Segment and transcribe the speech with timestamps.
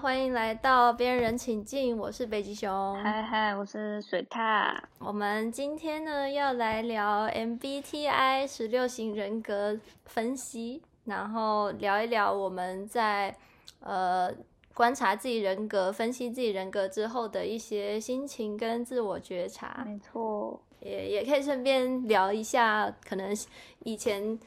[0.00, 2.94] 欢迎来到边人请进，我是北极熊。
[3.02, 4.76] 嗨嗨，我是水獭。
[5.00, 13.34] 我们今天呢要来聊 MBTI 十六型人格分析，然后聊一聊我们在
[13.80, 14.32] 呃
[14.72, 19.82] 观察自己人格、分析自己人格之后的一些心情跟自我觉察。
[19.84, 23.36] 没错，也也可以顺便聊一下，可能
[23.80, 24.38] 以前。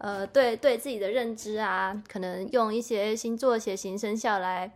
[0.00, 4.70] 呃，对对自己的认知啊，可能用一些星座、血型、生肖来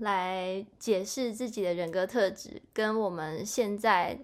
[0.00, 4.18] 来解释自己的人格特质，跟我们现在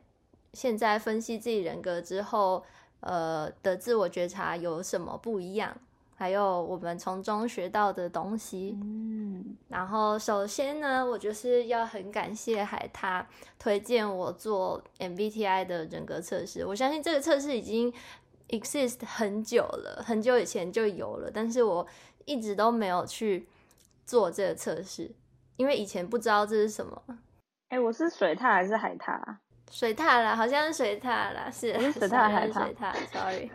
[0.53, 2.65] 现在分析自己人格之后，
[3.01, 5.77] 呃的自我觉察有什么不一样？
[6.15, 8.77] 还有我们从中学到的东西。
[8.83, 13.27] 嗯，然后首先呢，我就是要很感谢海他
[13.59, 16.67] 推荐我做 MBTI 的人格测试。
[16.67, 17.93] 我相信这个测试已经。
[18.49, 21.85] exist 很久了，很久以前就有了，但是我
[22.27, 23.49] 一直都没有去
[24.05, 25.11] 做这个测试，
[25.57, 27.03] 因为以前不知道这是什么。
[27.69, 29.19] 哎，我是水獭还是海獭？
[29.71, 33.51] 水獭啦，好像是水獭啦，是水獭海水獭，sorry。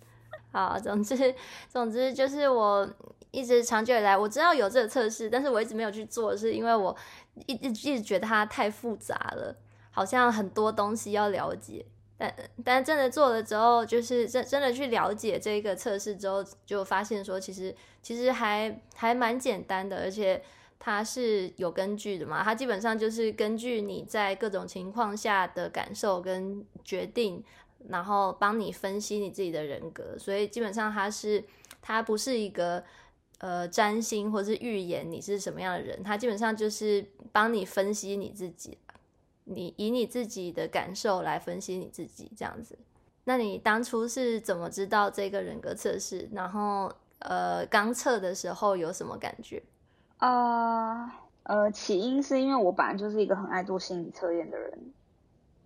[0.52, 1.34] 好，总之
[1.68, 2.88] 总之就是我
[3.30, 6.96] 一直长久以来我知道有这个测试，但是我一直没有去做，是因为我
[7.46, 9.54] 一一直觉得它太复杂了，
[9.90, 11.84] 好像很多东西要了解。
[12.18, 20.42] 但但真的做了之后，就是真真的去了解这个测试之后，就发现说，其实其实还还蛮简单的，而且
[20.78, 22.42] 它是有根据的嘛。
[22.42, 27.42] 它基本上就是根据你在各种情况下的感受跟决定，
[27.88, 30.18] 然后帮你分析你自己的人格。
[30.18, 31.44] 所以基本上它是
[31.80, 32.82] 它不是一个
[33.38, 38.78] 呃占星或是预言你是什么样的人，它基本上就是帮你分析你自己。
[39.48, 42.76] 你以你自己的感受来分析你自己，这样子。
[43.22, 46.28] 那你当初是怎么知道这个人格测试？
[46.32, 49.62] 然后，呃，刚测的时候有什么感觉？
[50.18, 54.92] 啊，呃，起因是因为我本来就是一个很爱做心理测验的人，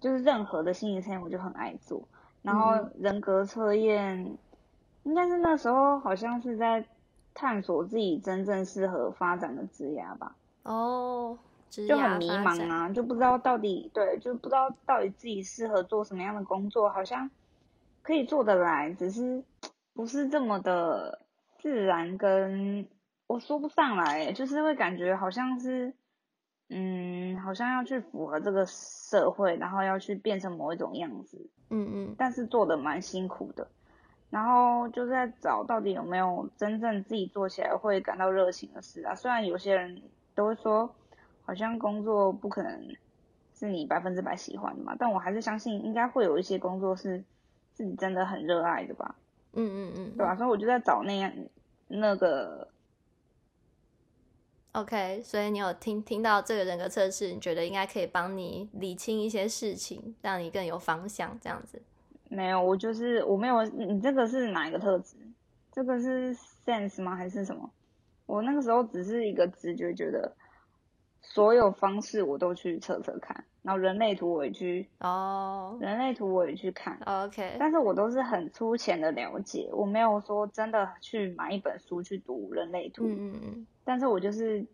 [0.00, 2.08] 就是任何的心理测验我就很爱做。
[2.42, 4.38] 然后人格测验，
[5.04, 6.84] 应该是那时候好像是在
[7.34, 10.36] 探索自己真正适合发展的职业吧。
[10.62, 11.38] 哦。
[11.72, 17.30] 就很迷茫啊，就不知道到底对，就不知道到底自己适合做什么样的工作，好像
[18.02, 19.44] 可以做得来，只是
[19.94, 21.20] 不是这么的
[21.60, 22.88] 自然，跟
[23.30, 25.94] 我说不上来，就是会感觉好像是，
[26.68, 33.68] 嗯，好像要去符合这个社会，然后要去变成某一种样子，嗯嗯，但是做的蛮辛苦的，
[34.30, 40.02] 然后就在找到底有没有真正自己做起来会感到热情的事啊，虽然有些人
[40.34, 40.94] 都会说。
[41.42, 42.96] 好像工作不可能
[43.56, 47.24] 是你百分之百喜欢的嘛，但我还是相信应该会有一些工作是
[47.72, 49.16] 自己真的很热爱的吧。
[49.54, 50.36] 嗯嗯嗯，对吧？
[50.36, 51.32] 所以我就在找那样
[51.88, 52.68] 那个。
[54.72, 61.82] OK，所以你有听听到这个人格测试，你觉得应该可以帮你理清一些事情，让你更有方向，这样子。
[62.28, 63.64] 没有，我就是我没有。
[63.64, 65.16] 你这个是哪一个特质？
[65.72, 67.16] 这个是 sense 吗？
[67.16, 67.70] 还是什么？
[68.26, 70.32] 我那个时候只是一个直觉，觉得。
[71.22, 84.64] 所有方式我都去测测看，然后人类图我也去哦，人类图我也去看，OK，但是我都是很粗浅的了解，我没有说真的去买一本书去读人类图，嗯嗯嗯，但是我就是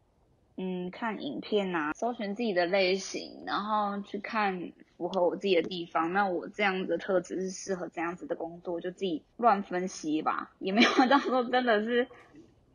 [0.59, 12.07] 嗯看影片啊，搜寻自己的类型，然后去看符合我自己的地方，那我这样子的特质是适合这样子的工作，就自己乱分析吧，也没有到时候真的是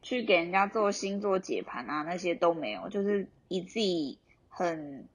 [0.02, 3.28] 去给人家做星座解盘啊，那些都没有，就是。
[3.54, 5.10] 以自己很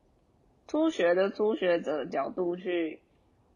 [0.68, 3.00] 初学的初学者角度去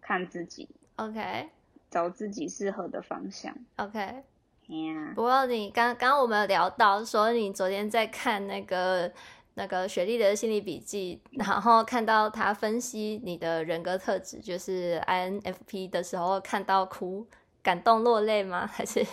[0.00, 1.50] 看自己，OK，
[1.90, 4.22] 找自己适合的方向，OK。
[4.70, 5.14] Yeah.
[5.14, 9.12] 不过你刚刚我们有聊到说你昨天在看那个
[9.54, 17.26] 那个雪莉的心理笔记，然后看到他分析你的人格特质，就是 INFP 的时候看到哭，
[17.64, 18.64] 感动落泪吗？
[18.64, 19.04] 还是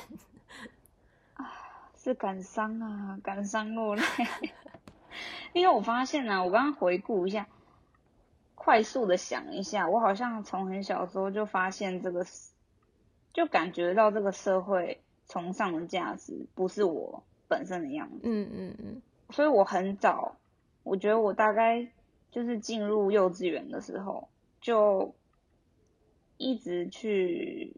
[1.33, 1.51] 啊，
[1.97, 4.03] 是感伤啊，感伤落泪。
[5.53, 7.47] 因为我发现呢，我刚刚回顾一下，
[8.53, 12.23] 快速的想一下，我好像从很小时候就发现这个，
[13.33, 18.19] 就感觉到这个社会崇尚的价值不是我本身的样子。
[18.23, 19.01] 嗯嗯嗯。
[19.29, 20.37] 所以我很早，
[20.83, 21.87] 我觉得我大概
[22.31, 24.27] 就是进入幼稚园的时候，
[24.61, 25.13] 就
[26.37, 27.75] 一直去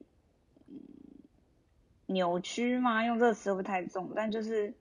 [2.05, 4.73] 扭曲吗，用这个词不太重，但就是。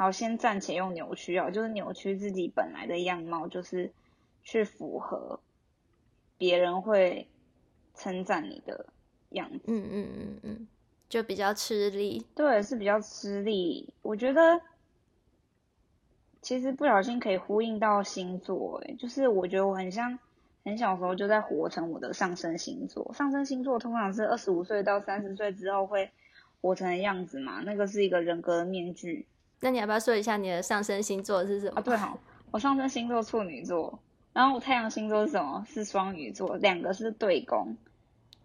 [0.00, 3.92] 好，先暂且用扭曲啊，就是扭曲自己本来的样貌，就是
[4.44, 5.40] 去符合
[6.36, 7.26] 别人会
[7.96, 8.86] 称赞你的
[9.30, 9.64] 样子。
[9.66, 10.68] 嗯嗯嗯嗯，
[11.08, 12.26] 就比较吃力。
[12.34, 13.92] 对，是比较吃力。
[14.02, 14.60] 我觉得，
[16.42, 20.18] 其实不小心可以呼应到星座，哎，就是我觉得我很像
[20.64, 23.12] 很小时候就在活成我的上升星座。
[23.14, 26.10] 上升星座通常是二十五岁到三十岁之后会
[26.60, 29.26] 活成的样子嘛，那个是一个人格的面具。
[29.60, 31.74] 那你要不要说一下你的上升星座是什么？
[31.76, 32.16] 啊，对哈，
[32.50, 33.98] 我上升星座处女座，
[34.32, 35.64] 然后我太阳星座是什么？
[35.66, 37.76] 是双鱼座，两个是对宫，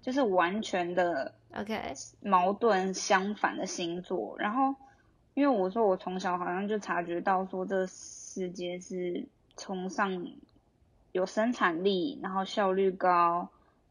[0.01, 4.36] 就是完全的 OK 矛盾相反的星座。
[4.40, 4.76] 然后，
[5.34, 10.28] 因为我说我从小好像就察觉到说这世界是崇尚
[11.12, 13.50] 有生产力，然后效率高，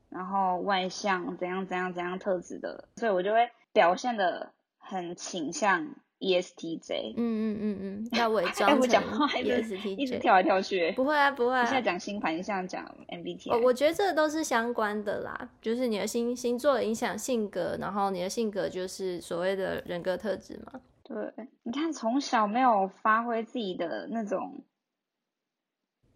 [0.08, 5.94] 然后外向怎样怎样怎样特质的，所以我就会表现的很倾向。
[6.22, 9.02] E S T J，嗯嗯嗯嗯，要伪装成
[9.42, 11.56] E S T J，一直跳来跳去，不会啊不会。
[11.64, 20.80] 现在讲星盘，现在讲 M B T I，我我觉得这都是相关的啦，就是你的星星座影响性格，然后你的性格就是所谓的人格特质嘛。
[21.02, 24.62] 对，你看从小没有发挥自己的那种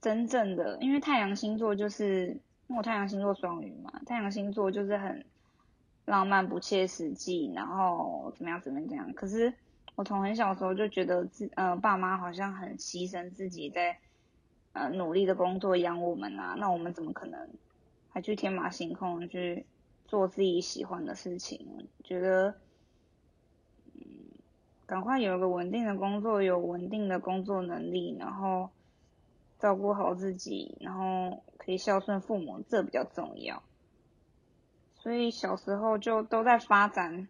[0.00, 2.29] 真正的，因为太阳星座就是，
[2.69, 5.26] 因为我太阳星座双鱼嘛，太阳星座就是很
[6.05, 9.52] 浪漫不切实际，然后怎么样怎么样怎样，可是。
[9.97, 13.99] 我从很小时候就觉得自呃爸妈好像很牺牲自己在
[14.75, 17.49] 呃努力的工作养我们啊，那我们怎么可能
[18.11, 19.65] 还去天马行空去
[20.07, 21.89] 做自己喜欢的事情？
[22.05, 22.57] 觉得
[23.95, 24.03] 嗯
[24.85, 28.69] 赶快有一个稳定的工作，有稳定的工作能力，然后
[29.59, 33.63] 照顾好自己，然后可以孝顺父母，这比较重要。
[34.95, 37.29] 所以小时候就都在发展。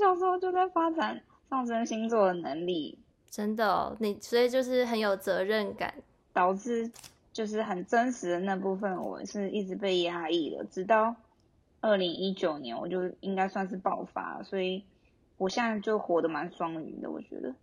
[0.00, 2.98] 小时候就在发展上升星座的能力，
[3.30, 5.94] 真的哦，你所以就是很有责任感，
[6.32, 6.90] 导致
[7.32, 11.14] 就是很真实的那部分，我是一直被压抑了，直到
[11.80, 14.82] 二零一九年，我就应该算是爆发，所以
[15.36, 17.54] 我现在就活得蛮双鱼的，我觉得。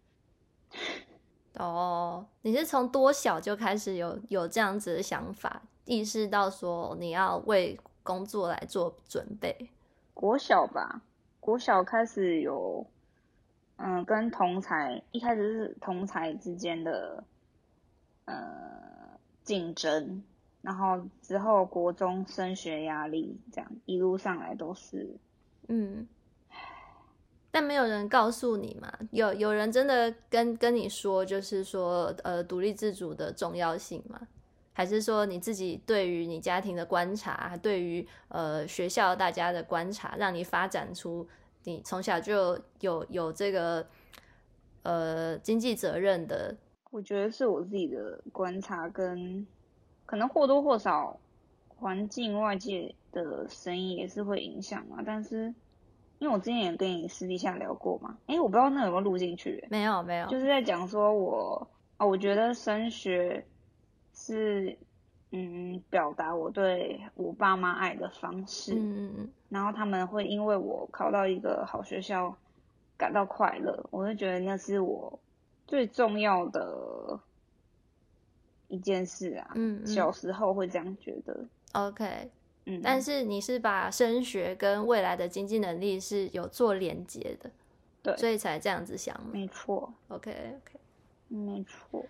[1.58, 9.70] 哦，你是从多小就开始有有这样子的想法，意识到说你要为工作来做准备？
[10.14, 11.02] 国小吧。
[11.48, 12.86] 国小开始有，
[13.78, 17.24] 嗯，跟同才一开始是同才之间的，
[18.26, 20.22] 呃，竞争，
[20.62, 25.16] 然后之后国中升学压力，这样一路上来都是，
[25.70, 26.06] 嗯，
[27.50, 28.92] 但没有人告诉你嘛？
[29.12, 34.28] 有有人真的跟跟你说，就是说，呃，独立自主的重要性吗？
[34.78, 41.28] 还是说你自己对于你家庭的观察，对于呃学校大家的观察，让你发展出
[41.64, 43.84] 你从小就有有这个
[44.84, 46.56] 呃经济责任的？
[46.92, 49.48] 我觉得是我自己的观察，跟
[50.06, 51.20] 可能或多或少
[51.68, 54.98] 环境外界的声音也是会影响嘛。
[55.04, 55.52] 但是
[56.20, 59.66] 因为我之前也跟你私底下聊过嘛，哎，我不知道那有没有录进去？
[59.72, 63.44] 没有没有，就是在讲说我啊，我觉得升学。
[64.20, 64.76] 是，
[65.30, 68.74] 嗯，表达我对我爸妈爱的方式。
[68.74, 69.30] 嗯嗯嗯。
[69.48, 72.36] 然后他们会因为我考到一个好学校
[72.98, 75.18] 感到快乐，我就觉得那是我
[75.68, 77.20] 最重要的
[78.68, 79.52] 一件事啊。
[79.54, 79.88] 嗯嗯。
[79.88, 81.46] 小时候会这样觉得。
[81.74, 82.32] OK。
[82.66, 82.82] 嗯。
[82.84, 87.52] 但是你是把升学跟未来的经济能力是有做连接的，
[88.02, 89.16] 对，所以才这样子想。
[89.32, 89.94] 没错。
[90.08, 90.80] OK OK。
[91.28, 92.04] 没错。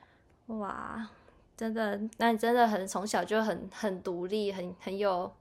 [0.58, 1.10] 哇。
[1.58, 5.34] 真的，那你真的很从小就很很独立，很很有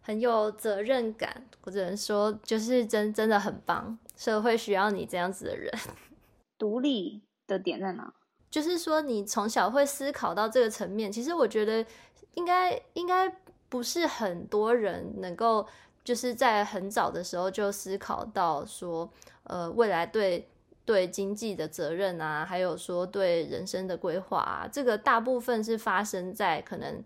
[0.00, 1.46] 很有责任感。
[1.62, 3.96] 我只能说，就是真真的很棒。
[4.16, 5.72] 社会需要你这样子的人。
[6.58, 8.12] 独立的点在哪？
[8.50, 11.10] 就是说，你从小会思考到这个层面。
[11.10, 11.86] 其实我觉得，
[12.34, 13.32] 应该应该
[13.68, 15.64] 不是很多人能够
[16.02, 19.08] 就是在很早的时候就思考到说，
[19.44, 20.48] 呃，未来对。
[20.84, 27.02] 对经济的责任啊，还有说对人生的规划啊，这个大部分是发生在可能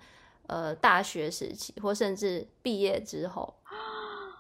[0.47, 3.55] 呃大学时期，或甚至毕业之后，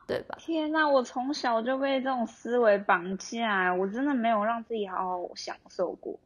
[0.06, 0.36] 对吧？
[0.38, 6.18] 天哪，我从小就被这种思维绑架，我真的没有让自己好好享受过，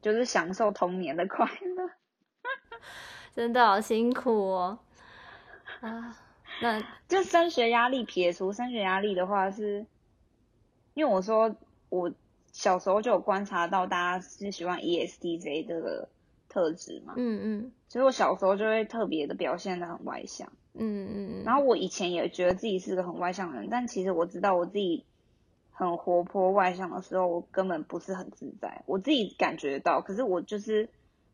[0.00, 1.44] 就是享受童年的快
[1.76, 1.90] 乐，
[3.36, 4.78] 真的好辛苦哦。
[5.80, 6.16] 啊，
[6.62, 9.84] 那 就升学压力撇除升学压力的话，是
[10.94, 11.54] 因为我说
[11.90, 12.10] 我。
[12.54, 16.08] 小时候就有观察到，大家是喜欢 ESTJ 的
[16.48, 17.14] 特质嘛？
[17.16, 17.72] 嗯嗯。
[17.88, 20.52] 所以我小时候就会特别的表现的很外向。
[20.72, 21.44] 嗯嗯嗯。
[21.44, 25.04] 然后我以前也觉得自己是个很外向的人，但其实我知道我自己
[25.72, 28.82] 很活泼外向的时候，我根本不是很自在。
[28.86, 30.88] 我自己感觉到，可是我就是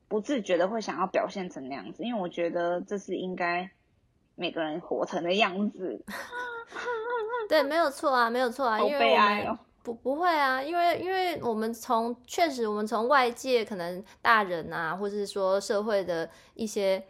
[0.09, 3.71] 不自觉的会想要表现成那样子，因为我觉得这是应该
[4.37, 6.03] 每个人活成的样子。
[7.47, 17.03] 对，没有错啊，没有错啊，因为我们不不会啊，因为因为我们从确实我们从外界可能大人啊，或者是说社会的一些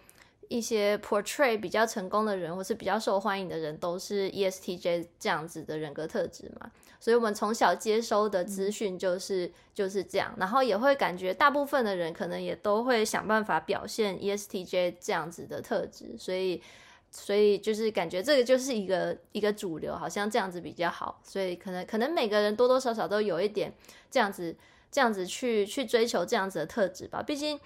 [0.48, 6.70] 一些 portray 比较成功的人，或是比较受欢迎的人，都是 ESTJ 这样子的人格特质嘛。
[7.00, 16.62] 所以，我们从小接收的资讯就是就是这样，然后也会感觉大部分的人可能也都会想办法表现 ESTJ 这样子的特质，所以。
[17.10, 21.20] 所以就是感觉这个就是一个一个主流，好像这样子比较好。
[21.24, 23.72] 所以可能可能每个人多多少少都有一点
[24.10, 24.56] 这样子
[24.90, 27.22] 这样子去去追求这样子的特质吧。
[27.22, 27.58] 毕竟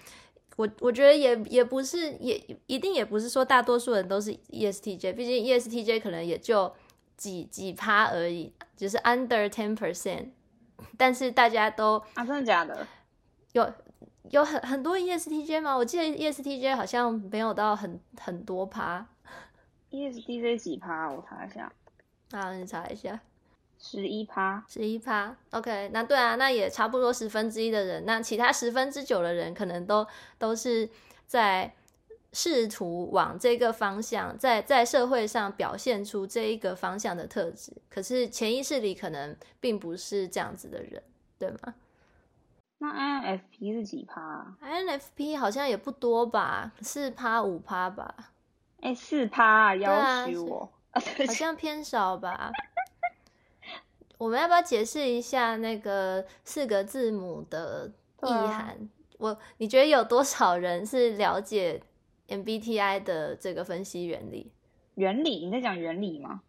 [0.55, 6.73] 我我觉得也也不是也一定也不是说大多数人都是 ESTJ，毕竟 ESTJ 可能也就
[7.17, 10.29] 几几趴而已，就是 under ten percent。
[10.97, 12.85] 但是大家都啊，真的假的？
[13.53, 13.73] 有
[14.31, 15.75] 有很很多 ESTJ 吗？
[15.75, 19.07] 我记得 ESTJ 好像没有到很很多趴。
[19.91, 21.09] ESTJ 几趴？
[21.09, 21.71] 我查一下。
[22.31, 23.19] 好，你查一下。
[23.77, 25.35] 十一趴，十一趴。
[25.51, 28.05] OK，那对啊，那也差不多十分之一的人。
[28.05, 30.89] 那其他十分之九的人，可能都都是
[31.27, 31.75] 在
[32.31, 37.73] 试图往这个方向，在在社会上表现出这一个方向的特质。
[37.89, 41.03] 可是潜意识里可能并不是这样子的人，
[41.37, 41.75] 对吗？
[42.77, 48.33] 那 INFP 是几趴？INFP 好像也不多吧，四趴五趴吧。
[48.81, 52.51] 哎，四趴要求我， 好像偏少吧？
[54.17, 57.91] 我们要不要解释一下那个四个字母的
[58.23, 58.89] 意涵？
[59.17, 61.81] 我你觉得有多少人是了解
[62.27, 64.51] MBTI 的这个分析原理？
[64.95, 65.45] 原理？
[65.45, 66.41] 你在讲原理吗？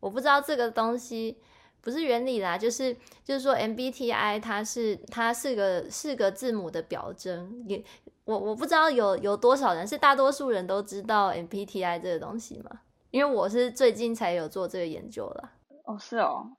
[0.00, 1.38] 我不知道这个东西
[1.80, 7.82] 不是原理啦，就是就是说 MBTI 它是它四个四个字母的表征也。
[8.24, 12.80] 我我不知道有有多少人是大多数人都知道 MBTI 这个东西吗？
[13.10, 15.52] 因为我是最近才有做这个研究了。
[15.84, 16.56] 哦，是哦，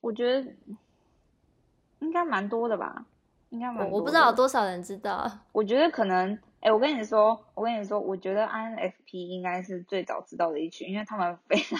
[0.00, 0.52] 我觉得
[2.00, 3.06] 应该蛮多的吧，
[3.50, 3.88] 应该蛮。
[3.90, 5.30] 我不知道有多少人知道。
[5.52, 11.78] 我觉得可能，哎，我跟你说，我跟你说，我觉得 INFP 应该是最早知道的一群，因为他们非常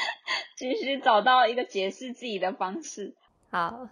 [0.56, 3.14] 急需找到一个解释自己的方式。
[3.50, 3.88] 好。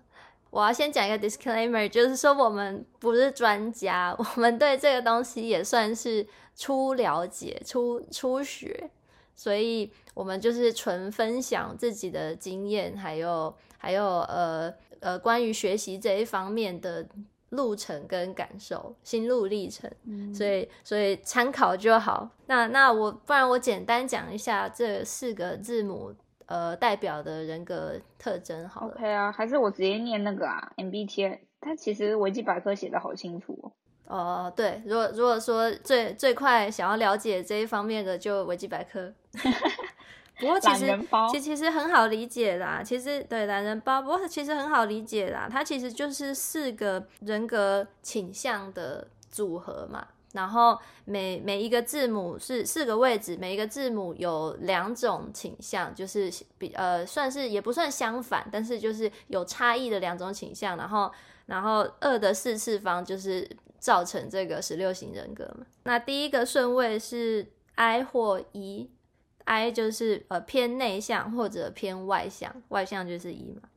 [0.51, 6.27] 我要先讲一个 disclaimer，就是说我们不是专家， 我们对这个东西也算是
[6.57, 8.91] 初了解、初初学，
[9.35, 17.07] 所以我们就是纯分享自己的经验，还有还有呃呃关于学习这一方面的
[17.51, 19.91] 路程跟感受、心路历程，
[20.35, 22.29] 所以所以参考就好。
[22.47, 26.15] 那那我不然我简单讲一下这四个字母。
[26.49, 33.73] 呃，代表的人格特征，好，OK 啊，还是我直接念那个啊，MBTI，它其实维基百科写的好清楚哦。
[34.07, 39.13] 哦，对，如果如果说最最快想要了解这一方面的，就维基百科。
[40.41, 40.99] 不过其实
[41.33, 50.07] 其其实很好理解啦，其实对懒人包，不过其实很好理解啦，它其实就是四个人格倾向的组合嘛。
[50.39, 60.77] 然后每每一个字母是四个位置，每一个字母有两种倾向，就是比呃算是也不算相反，但是就是有差异的两种倾向。
[60.77, 61.11] 然后
[61.47, 65.67] 然后二的四次方就是造成这个十六型人格嘛。
[65.83, 73.69] 那第一个顺位是 I 或 E，I 就是呃偏内向或者偏外向，外向就是 E 嘛。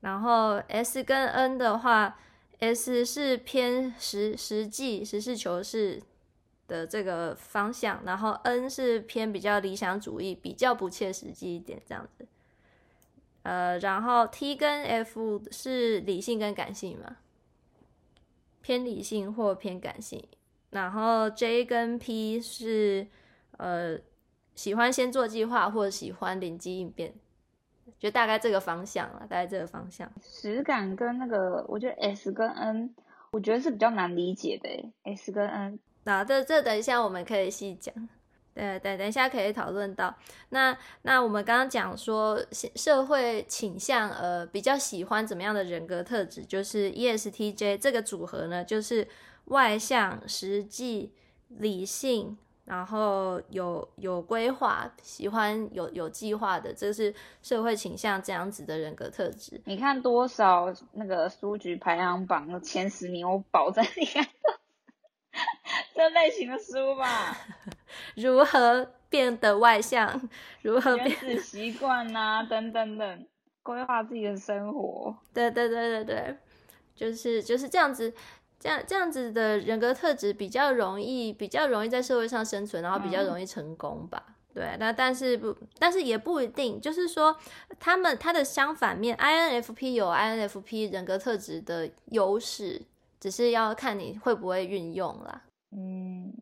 [0.00, 2.18] 然后 S 跟 N 的话。
[2.60, 6.02] S 是偏实实际、实事求是
[6.66, 12.26] 的这个方向，然后 N 是偏比较理想主义、比较不切实际一点这样子。
[13.42, 17.16] 呃，然后 T 跟 F 是理性跟感性嘛，
[18.60, 20.22] 偏理性或偏感性。
[20.70, 23.06] 然后 J 跟 P 是
[23.56, 23.98] 呃
[24.54, 27.14] 喜欢先做计划或喜欢灵机应变。
[27.98, 30.10] 就大概这个方向了，大概这个方向。
[30.22, 32.94] 实感跟那个，我觉得 S 跟 N，
[33.30, 34.92] 我觉得是比较难理解的。
[35.04, 37.94] S 跟 N，那这这等一下我们可以细讲。
[38.54, 40.12] 对对，等一下可以讨论到。
[40.48, 46.44] 那那我们刚刚讲说社会倾向，呃，比较喜欢怎么样的人格特质？
[46.44, 49.06] 就是 ESTJ 这个组合呢，就是
[49.44, 51.12] 外向、实际、
[51.48, 52.36] 理性。
[52.68, 59.58] 然后有有规划，喜欢有有计划的，这是社会倾向这样子的人格特质。
[59.64, 64.26] 你看多少那个书局排行榜前十名，我保证你看
[65.94, 67.38] 这类型的书吧。
[68.14, 70.28] 如何变得外向？
[70.60, 72.42] 如何变得习惯啊？
[72.42, 73.26] 等等等，
[73.62, 75.16] 规划自己的生活。
[75.32, 76.36] 对对对对对，
[76.94, 78.12] 就是就是这样子。
[78.58, 84.22] 这样这样子的人格特质比较容易，比较容易在社会上生存，然后比较容易成功吧。
[84.52, 87.36] 对对，那但是不，但是也不一定，就是说
[87.78, 92.82] 他们他的相反面，INFP 有 INFP 人格特质的优势，
[93.20, 95.42] 只是要看你会不会运用啦。
[95.70, 96.32] 嗯，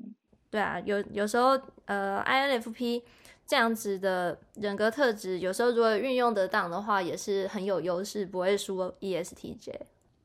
[0.51, 3.03] 对啊，有有时候呃，INFP
[3.47, 9.75] 这样子的人格特质，有时候如果运用得当的话，也是很有优势，不会输 ESTJ。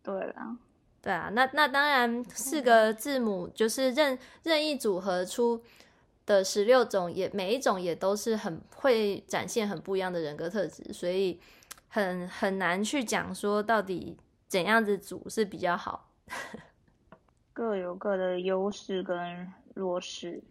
[0.01, 0.57] 对了，
[1.01, 5.63] 对啊，那那当然四个字母就是任任意组合出
[6.27, 11.39] 的十六种，也每一种也都是很会展现很不一样的人格特质，所以
[11.87, 14.15] 很很难去讲说到底
[14.47, 16.09] 怎样子组是比较好。
[17.51, 20.41] 各有各的优势跟弱势。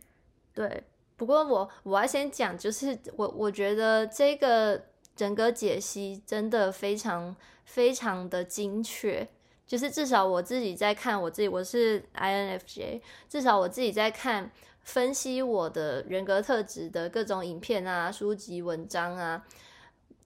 [0.53, 0.83] 对，
[1.17, 4.83] 不过我我要先讲，就是我我觉得这个
[5.17, 9.29] 人格解析真的非常非常的精确，
[9.71, 14.51] 就是至少我自己在看我自己，我是 INFJ，至少我自己在看
[14.83, 19.45] 分析我的人格特质的各种影片啊、书籍、文章啊，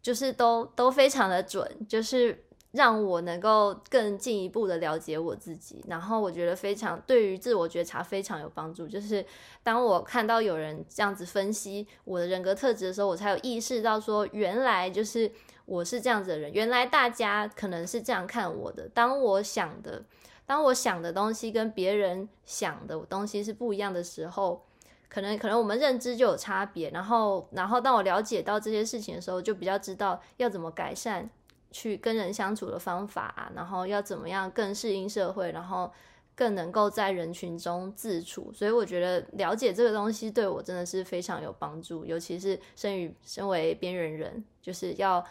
[0.00, 2.42] 就是都都非常的准，就是。
[2.74, 8.88] 让我能够更进一步的了解我自己，然后我觉得非常对于自我觉察非常有帮助。
[8.88, 9.24] 就是
[9.62, 15.30] 当我看到有人这样子分析我的人格特质的时候，我才有意识到说，原来就是
[15.66, 18.88] 我是这样子的人，原来大家可能是这样看我的。
[18.88, 20.02] 当我想的，
[20.46, 24.64] 当我想的东西跟别人想的东西是不一样的时候，
[25.08, 26.90] 可能可能我们认知就有差别。
[26.90, 31.30] 然后，然后当我了解到这些事情的时候，就比较知道要怎么改善。
[31.76, 35.92] 去跟人相处的方法，然后要怎么样更适应社会，然后
[36.36, 38.52] 更能够在人群中自处。
[38.52, 45.24] 所以我觉得了解这个东西对我真的是非常有帮助，尤其是身于身为边缘人，就是要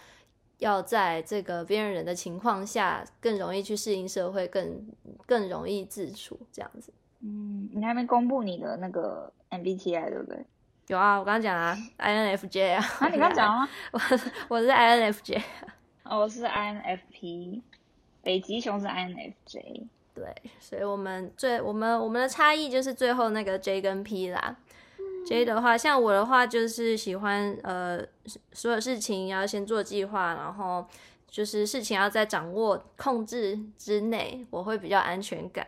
[0.63, 4.87] 要在这个边缘人的情况下更容易去适应社会，更
[5.25, 6.91] 更容易自处这样子。
[7.19, 10.45] 嗯，你还没公布你的那个 MBTI 对不对？
[10.87, 12.83] 有啊，我刚刚讲啊，INFJ 啊。
[12.99, 13.67] 啊，你刚讲吗？
[13.91, 13.99] 我
[14.49, 15.41] 我是 INFJ。
[16.05, 17.61] 我是 INFP，
[18.21, 24.57] 北极熊是 INFJ，对，所以我们最我们我们的差异就是最后那个 J 跟 P 啦。
[25.25, 28.01] J 的话，像我的话就是喜欢呃
[28.51, 30.85] 所有事情要先做计划，然后
[31.27, 35.65] 就是事情要在掌握控制之内，我会比较安全感。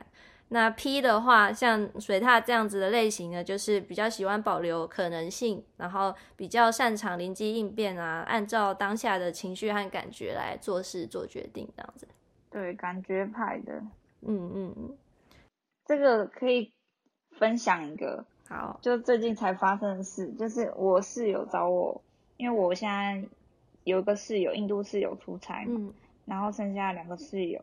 [0.49, 12.07] 那 P 的话，像水獭这样子的类型呢，就是比较喜欢保留可能性，然后比较擅长灵机应变啊，按照当下的情绪和感觉来做事做决定这样子。
[12.51, 13.73] 对，感觉派的。
[14.21, 14.97] 嗯嗯嗯。
[15.87, 16.71] 这个可以
[17.31, 22.01] 分享一个，好，就最近才发生的事，就是我室友找我，
[22.37, 23.23] 因为我现在
[23.83, 25.93] 有个室友，印度室友出差，嗯，
[26.25, 27.61] 然后剩下两个室友。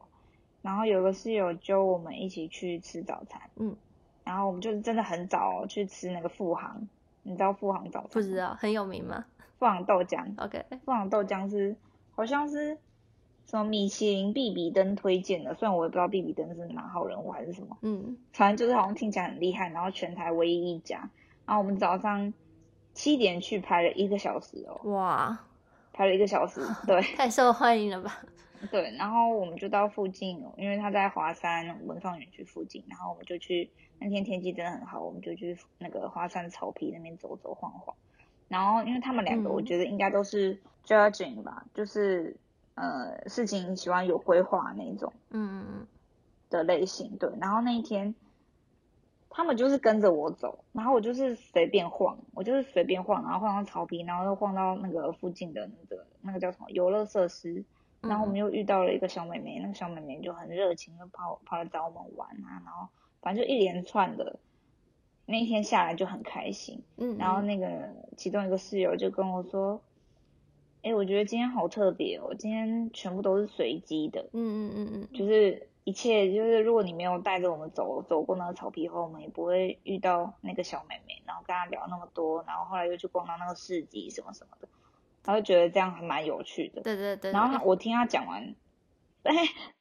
[0.61, 3.75] 然后有个室友揪我们一起去吃早餐，嗯，
[4.23, 6.87] 然后我们就是真的很早去吃那个富航，
[7.25, 8.11] 你知道富航早餐？
[8.13, 9.25] 不知道，很有名吗？
[9.59, 11.75] 富航豆浆，OK，富航豆浆是
[12.15, 12.79] 好像是
[13.47, 21.09] 什么米其林必比登推荐的，虽然我也不知道必比登是哪号人物还是什么，嗯，反正就是好像听起来很厉害，然后全台唯一一家，
[21.47, 22.33] 然后我们早上
[22.95, 25.39] 七点去排了一个小时哦，哇，
[25.93, 28.19] 排了一个小时， 对，太受欢迎了吧？
[28.71, 33.71] 对，然后我们就到附近，因为他在华山文创园区附近，然后我们就去。
[34.05, 37.95] 那天天气真的很好，我们就去那个华山草皮那边走走晃晃。
[38.49, 42.37] 然后，因为他们两个，我觉得应该都是 judging 吧，就是
[42.75, 45.87] 呃事情喜欢有规划那种，嗯嗯嗯
[46.51, 47.17] 的类型。
[47.19, 48.15] 对，然后那一天
[49.31, 57.65] 他们就是跟着我走，然后我就是随便晃，我就是随便晃，然后晃到草坪，然后又晃到那个附近的那个那个叫什么游乐设施。
[58.01, 62.89] 然后我们又遇到了一个小妹妹，那个小妹妹就很热情，就跑跑来找我们玩啊，然后
[63.21, 64.41] 反正就一连串的，
[65.25, 66.83] 那一天下来就很开心。
[66.97, 69.81] 嗯，然后那个其中一个室友就跟我说
[70.83, 84.69] ：“哎，我觉得今天好特别哦，今天全部都是随机的。”嗯嗯嗯嗯，就是一切就是如果你没有带着我们走走过那个草皮后，我们也不会遇到那个小妹妹，然后跟她聊那么多，然后后来又去逛到那个市集什么什么的。
[85.25, 87.31] 他就觉得这样还蛮有趣的，对对对。
[87.31, 88.57] 然后我听他讲完，
[89.23, 89.33] 哎，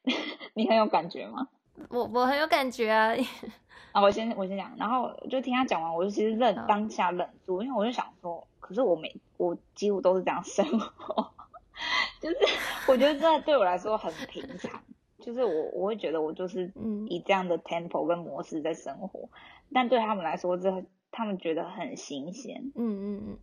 [0.54, 1.48] 你很有感觉吗？
[1.90, 3.12] 我我很有感觉啊。
[3.90, 11.30] 啊，我先我先讲，然后就听他讲完，我就其实愣当下愣住，因为我就想说，可是我每我几乎都是这样生活，
[12.20, 12.36] 就是
[12.86, 14.80] 我觉得这对我来说很平常，
[15.18, 16.72] 就是我我会觉得我就是
[17.08, 19.28] 以这样的 tempo 跟模式在生活，
[19.74, 22.72] 但对他们来说，这他们觉得很新鲜。
[22.76, 23.38] 嗯嗯嗯。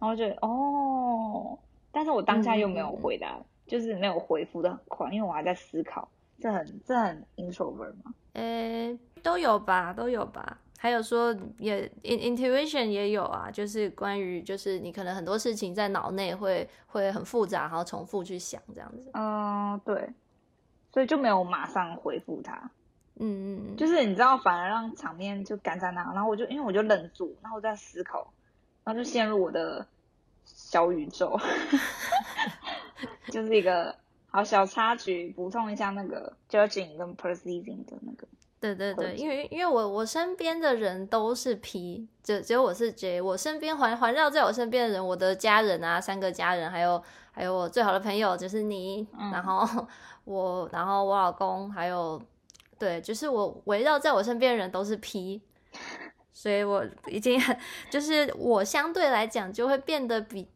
[0.00, 1.58] 然后就哦，
[1.92, 6.08] 但是我当下又没有回答，就是没有回复的很快，因为我还在思考，
[6.40, 8.14] 这很这很 introvert 吗？
[8.32, 10.58] 呃，都有吧，都有吧。
[10.82, 19.10] 还有说也 intuition 也有啊，就是关于就是你可能很多事情在脑内会会很复杂，然后重复去想这样子。
[19.12, 20.08] 嗯，对，
[20.90, 22.70] 所以就没有马上回复他。
[23.16, 28.32] 嗯嗯，就是你知道，反而让场面就干在那，然后我就因为我就愣住，然后我在思考，
[28.82, 29.86] 然后就陷入我的
[30.46, 31.38] 小宇宙，
[33.28, 33.96] 就是一个
[34.30, 38.26] 好小插曲，补充一下那个 judging 跟 perceiving 的那个。
[38.60, 43.18] 对对对，因为因为我我身边的人都是 P，只只有我是 J。
[43.20, 49.86] 我身边环环绕在我身边的人，我的家人啊，三个家人，还有还有我最好的朋友就是你，然后
[50.24, 52.20] 我，然后我老公，还有
[52.78, 55.40] 对，就是我围绕在我身边的人都是 P，
[56.34, 57.56] 所以我已经很
[57.90, 60.46] 就是我相对来讲就会变得比。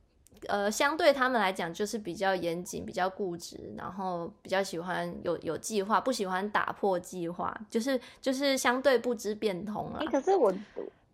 [0.49, 10.05] 呃，相对他们来讲，就是比较严谨、比较固执，然后比较喜欢有有计划，不喜欢打破计划，就是就是相对不知变通啊。
[10.11, 10.53] 可是我，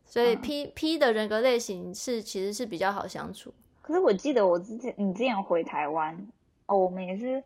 [0.04, 3.52] 所以 P P 的人格类型是其实是比较好相处。
[3.82, 6.16] 可是我记得我之前你之前回台湾
[6.66, 7.42] 哦，我们也是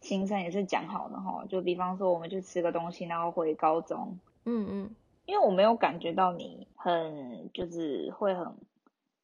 [0.00, 4.18] 行程也是讲好的哈，就比方说我们去吃个东西，然后回高中。
[4.44, 4.90] 嗯嗯，
[5.24, 8.52] 因为我没有感觉到你很就是会很。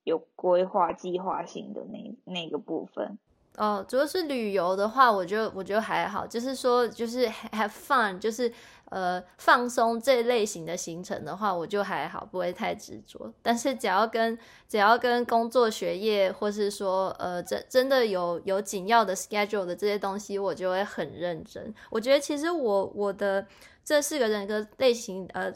[0.05, 3.19] 有规划、计划性的那那个部分
[3.59, 8.51] 哦，主要是旅游的话，我就我觉得还好，就是说就是 have fun，就是
[8.87, 13.31] 呃放松这类型的行程的话，我就还好，不会太执着。
[13.43, 21.75] 但是只要跟只要跟工作、学业，或是说呃真真的有有紧要的 schedule 的这些东西，我就会很认真。
[21.91, 23.47] 我觉得其实我我的
[23.85, 25.53] 这四个人格类型呃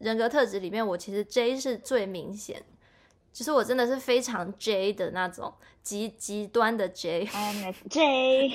[0.00, 2.62] 人格特质里面，我其实 J 是最明显。
[3.38, 8.50] 其实我真的是非常 J 的那种极极端的 J，嗯，J，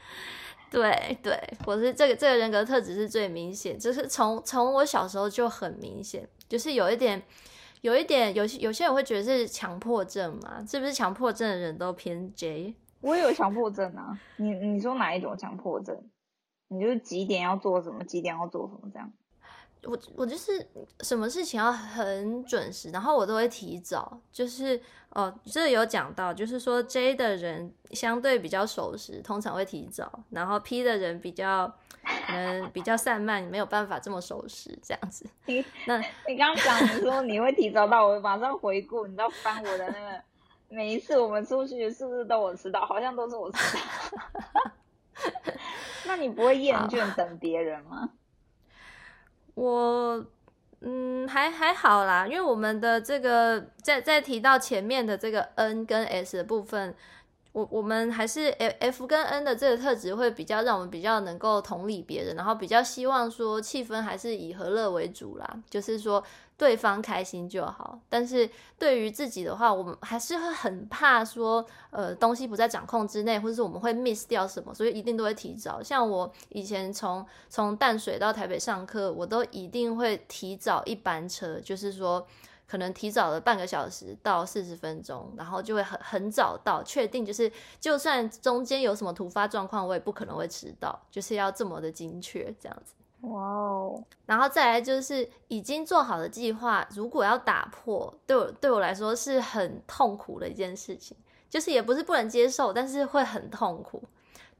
[0.72, 7.22] 对对，我是这个这个人格特质是最明显，就是从从我小时候就很明显，就是有一点
[7.82, 12.74] 有一点有些有些人会觉得是强迫症嘛，是不是强迫症的人都偏 J？
[13.02, 15.94] 我也有强迫症啊，你你说哪一种强迫症？
[16.68, 19.12] 你就是几点要做什么，几点要做什么这样？
[19.86, 20.66] 我我就是
[21.00, 24.20] 什么事情要很准时，然后我都会提早。
[24.32, 31.66] 就是哦，这有讲到，就是说 J 的人相对比较守时，通常会提早；然后 P 的人比较
[32.26, 35.26] 可能比较散漫，没有办法这么守时这样子。
[35.46, 40.22] 你那你刚刚讲你说你会提早到，我马上回顾，你知道翻我的那个
[40.68, 42.84] 每一次我们出去是不是都我迟到？
[42.86, 43.82] 好像都是我迟到。
[46.06, 48.10] 那你不会厌倦等别人吗？
[49.54, 50.26] 我
[50.80, 56.94] 嗯还还好啦，因为我们的这个在在提到前面的这个 N 跟 S 的部分，
[57.52, 66.22] 我我们还是 F F 跟 N 的这个特质会比较让我们比较能够同理别人，然后比较希望说气氛还是以和乐为主啦，就是说。
[66.56, 75.82] 对方开心就好，但是对于自己的话，我们还是会很怕说，呃，东西不在掌控之内，或者是我们会 miss 掉什么，所以一定都会提早。
[75.82, 82.24] 像我以前从从淡水到台北上课，我都一定会提早一班车，就是说
[82.68, 92.94] 可能提早了半个小时到四十分钟，然后就会很很早到，确定就是就算中间有什么突发状况，我也不可能会迟到，就是要这么的精确这样子。
[93.26, 101.16] 哇哦，然后再来就是已经做好的计划，如果要打破，对我对我来说是很痛苦的一件事情，
[101.48, 104.02] 就是也不是不能接受，但是会很痛苦。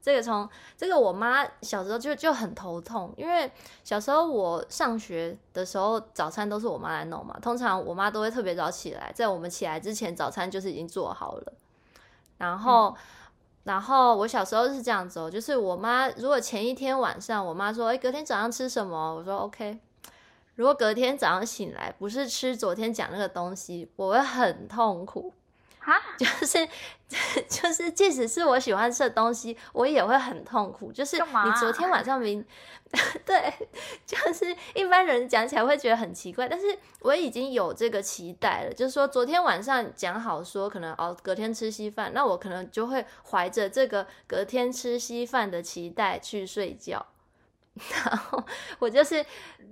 [0.01, 0.47] 这个从
[0.77, 3.51] 这个我妈小时候就就很头痛，因为
[3.83, 11.53] 小时候我上学的时候，早餐都是我妈来弄嘛，通常我妈都会特别早起来，在我们起来之前，早餐就是已经做好了，
[12.37, 12.95] 然后。
[13.65, 19.15] 然后我小时候是这样子哦，就是我妈如果前一天晚上，我妈说，哎，隔天早上吃什么？
[19.15, 19.79] 我说 OK。
[20.53, 25.33] 如果隔天早上醒来不是吃昨天讲那个东西，我会很痛苦。
[25.85, 26.67] 哈，就 是
[27.47, 30.91] 就是， 即使是我喜欢吃的东西，我也会很痛苦。
[30.91, 32.43] 就是你昨天晚上明，
[33.23, 33.53] 对，
[34.03, 38.73] 就是一般人讲起来会觉得很奇怪，但是我已经有这个期待了。
[38.73, 47.05] 就是说，昨天晚上讲好说可能哦隔天吃稀饭，那我可能就会怀着这个隔天吃稀饭的期待去睡觉。
[47.91, 48.43] 然后
[48.79, 49.23] 我就是，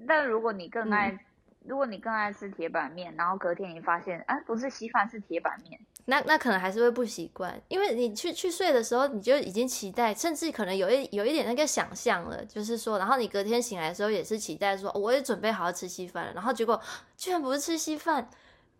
[0.07, 1.17] 但如果你更爱，
[1.65, 5.79] 如果你更爱吃铁板面，然后隔天你发现，哎，不是稀饭是铁板面。
[6.05, 16.79] 那那可能还是会不习惯，因为你去去睡的时候，你就已经期待，甚至可能有一有一点那个想象了，就是说，然后你隔天醒来的时候也是期待说，我也准备好要吃稀饭了，然后结果
[17.15, 18.29] 居然不是吃稀饭，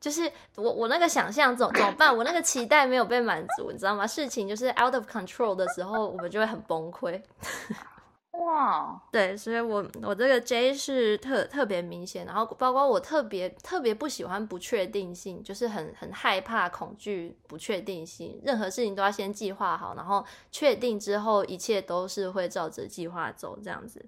[0.01, 2.15] 就是我我那个想象怎怎么办？
[2.15, 4.05] 我那个期待没有被满足，你知道吗？
[4.05, 7.21] 事情就是 out of control 的时候，我们就会很崩溃。
[8.33, 24.03] 哇，对，所以我我这个 J 是特特别明显，然后包括我特别特别不喜欢不确定性，就是很很害怕、恐惧不确定性，任何事情都要先计划好，然后确定之后一切都是会照着计划走这样子。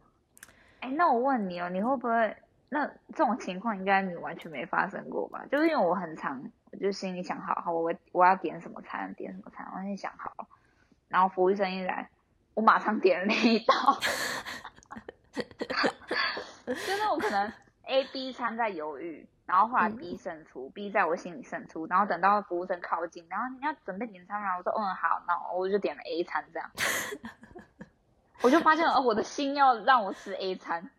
[0.80, 2.36] 哎，那我问你哦，你会不会
[2.70, 5.46] 那这种情况应该你完全没发生过吧？
[5.52, 10.48] 就是因为我很常，我就心里想好好，我我要点什么餐，点什么餐，我先想好，
[11.08, 12.10] 然后服务生一来。
[12.56, 14.00] 我马上点了那一道，
[15.36, 17.52] 就那种可能
[17.84, 24.58] A、B 餐在犹豫，然后后来 B 胜出，B 在我心里胜出，然后等到服务生靠近，然后你要准备点餐吗？
[24.58, 26.72] 我说嗯好，那我就点了 A 餐这样，
[28.42, 30.90] 我就发现哦，我的心要让我吃 A 餐，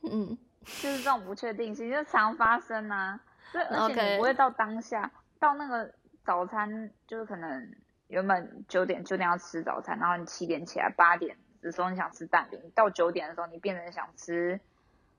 [0.00, 3.20] 嗯，就是这种不确定性就常发生啊，
[3.52, 5.92] 对，而且你不会到当下到那个
[6.24, 7.74] 早餐就是可能。
[8.12, 14.60] 原本九点九点要吃早餐，然后你七点起来，八点的时候你想吃蛋饼，到九点的时候你变成想吃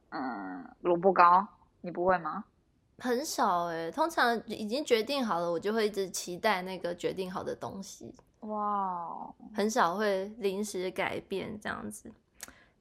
[0.10, 1.48] 嗯萝卜糕，
[1.82, 2.46] 你不会吗？
[3.00, 8.14] 很少哎，通常已经决定好了，我就会一直期待那个决定好的东西。
[8.42, 12.12] 哇，很少会临时改变这样子。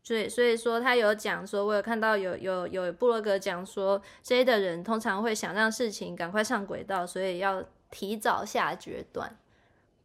[0.02, 9.34] 所以所以说他有讲说，我有看到有有有布洛格讲说，这的人通常会想让事情赶快上轨道，所以要提早下决断。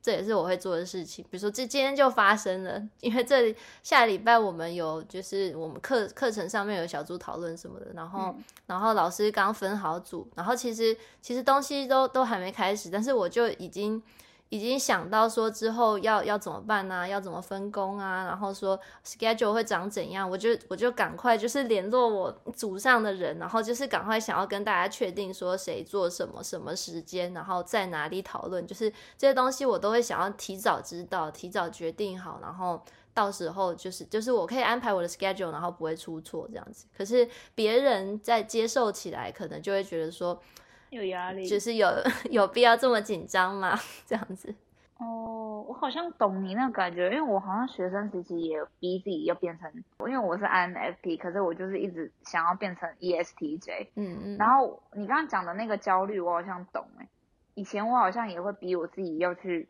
[0.08, 8.34] 这也是我会做的事情，比如说这今天就发生了，因为这里下礼拜我们有就是我们课课程上面有小组讨论什么的，然后
[8.68, 14.02] 然后老师刚分好组，然后其实其实东西都都还没开始，但是我就已经。
[14.50, 17.06] 已经想到说之后要要怎么办呢？
[17.08, 18.26] 要怎么分工啊？
[18.26, 20.30] 然后说 schedule 会长怎样？
[20.30, 32.82] 我就我就赶快就是联络我组上的人，然后就是赶快想要跟大家确定说谁做什么什么时间，然后在哪里讨论，就是这些东西我都会想要提早知道，提早决定好，然后
[33.14, 36.86] 到时候就是就是我可以安排我的 schedule，然后不会出错这样子。
[36.98, 40.42] 可是别人在接受起来，可能就会觉得说。
[40.90, 41.88] 有压力，就是有
[42.32, 43.78] 有必要这么紧张吗？
[44.06, 44.54] 这样子。
[44.98, 53.90] 哦，我好像懂你那感觉，因为我好像学生时期也逼自己要变成，因为我是 INFP，可是我就是一直想要变成 ESTJ。
[53.96, 54.38] 嗯嗯。
[54.38, 57.08] 然后你刚刚讲的那个焦虑，我好像懂哎。
[57.54, 59.70] 以前我好像也会逼我自己要去，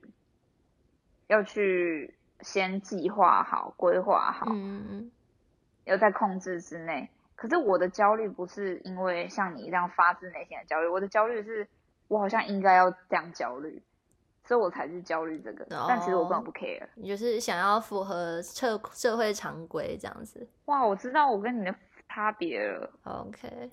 [1.27, 5.11] 要去先计划好、规划好，嗯嗯，
[5.83, 7.09] 要在控制之内。
[7.37, 11.65] 可是我的焦虑不是因为像你这样发自内心的焦虑，我的焦虑是
[12.09, 13.81] 我好像应该要这样焦虑，
[14.43, 15.65] 所以我才去焦虑这个。
[15.87, 20.45] 但其实我根本不 care，你就是想要符合社社会常规这样子。
[20.65, 21.73] 哇，我知道我跟你的
[22.09, 22.91] 差别了。
[23.03, 23.69] OK。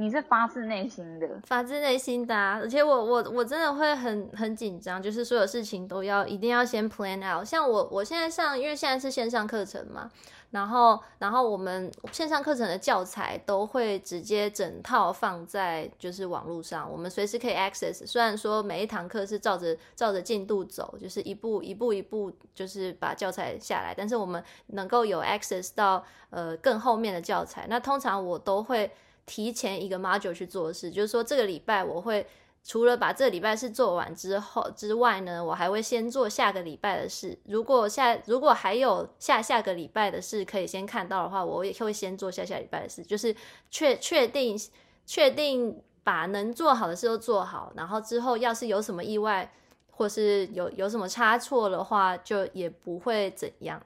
[0.00, 7.44] 你是发自内心的，发自内心的，而且我我我真的会很很紧张，就是所有事情都要一定要先 plan out。
[7.44, 10.08] 像我我现在上，因为现在是线上课程嘛，
[10.50, 18.06] 然后然后我们线上课程的教材都会直接整套放在就是网络上，我们随时可以 access。
[18.06, 27.66] 虽然说每一堂课是照着照着进度走，就是一步一步一步就是把教材下来，但是我们能够有 access 到呃更后面的教材。
[27.68, 28.90] 那通常我都会。
[29.30, 32.26] 提前一个 module 去做事，就是说这个礼拜我会
[32.64, 37.38] 除了把这礼拜事做完之后之外呢，我还会先做下个礼拜的事。
[37.44, 43.34] 如果下如果还有下下个礼拜的事可以先看到的话，我也会先做下下礼拜的事，就是
[43.70, 44.58] 确确定
[45.06, 49.50] 确定把能做好的事都做好，然后之后要是有什么意外
[49.90, 53.80] 或是有有什么差错的话，就也不会怎样，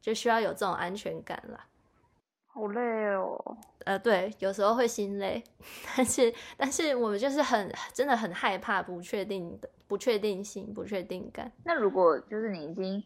[0.00, 1.64] 就需要有这种安全感了。
[2.46, 2.80] 好累
[3.14, 3.56] 哦。
[3.88, 5.42] 呃，对，有时候会心累，
[5.96, 11.50] 但是但是我们就是很真的很害怕不确定的不确定性、不确定感。
[11.64, 13.02] 那如果就是你已经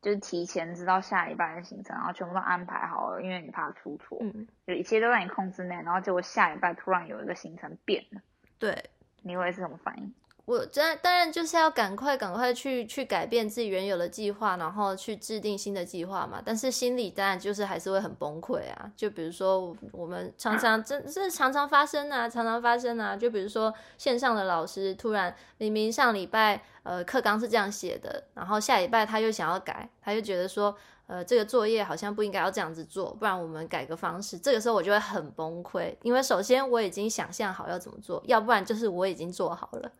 [0.00, 8.22] 就是提前知道下一半的行程，然后全部都安排好了，因为你怕出错，嗯，就一切都在你控制内，然后结果下一半突然有一个行程变了，
[8.58, 8.88] 对，
[9.20, 10.14] 你会是什么反应？
[10.46, 16.40] 我当当然就是要赶快赶快去去改变自己原有的计划，然后去制定新的计划嘛。
[16.44, 18.88] 但是心里当然就是还是会很崩溃啊。
[18.96, 23.16] 就比如说我们常常这这常常发生啊，常常发生啊。
[23.16, 30.72] 就比如说线上的老师突然明明上礼拜呃课纲是这样写的，然后下礼拜他又想要改，他就觉得说
[31.08, 34.38] 呃这个作业好像不应该要这样子做，不然我们改个方式。
[34.38, 39.90] 这个时候我就会很崩溃，因为首先我已经想象好要怎么做，要不然就是我已经做好了。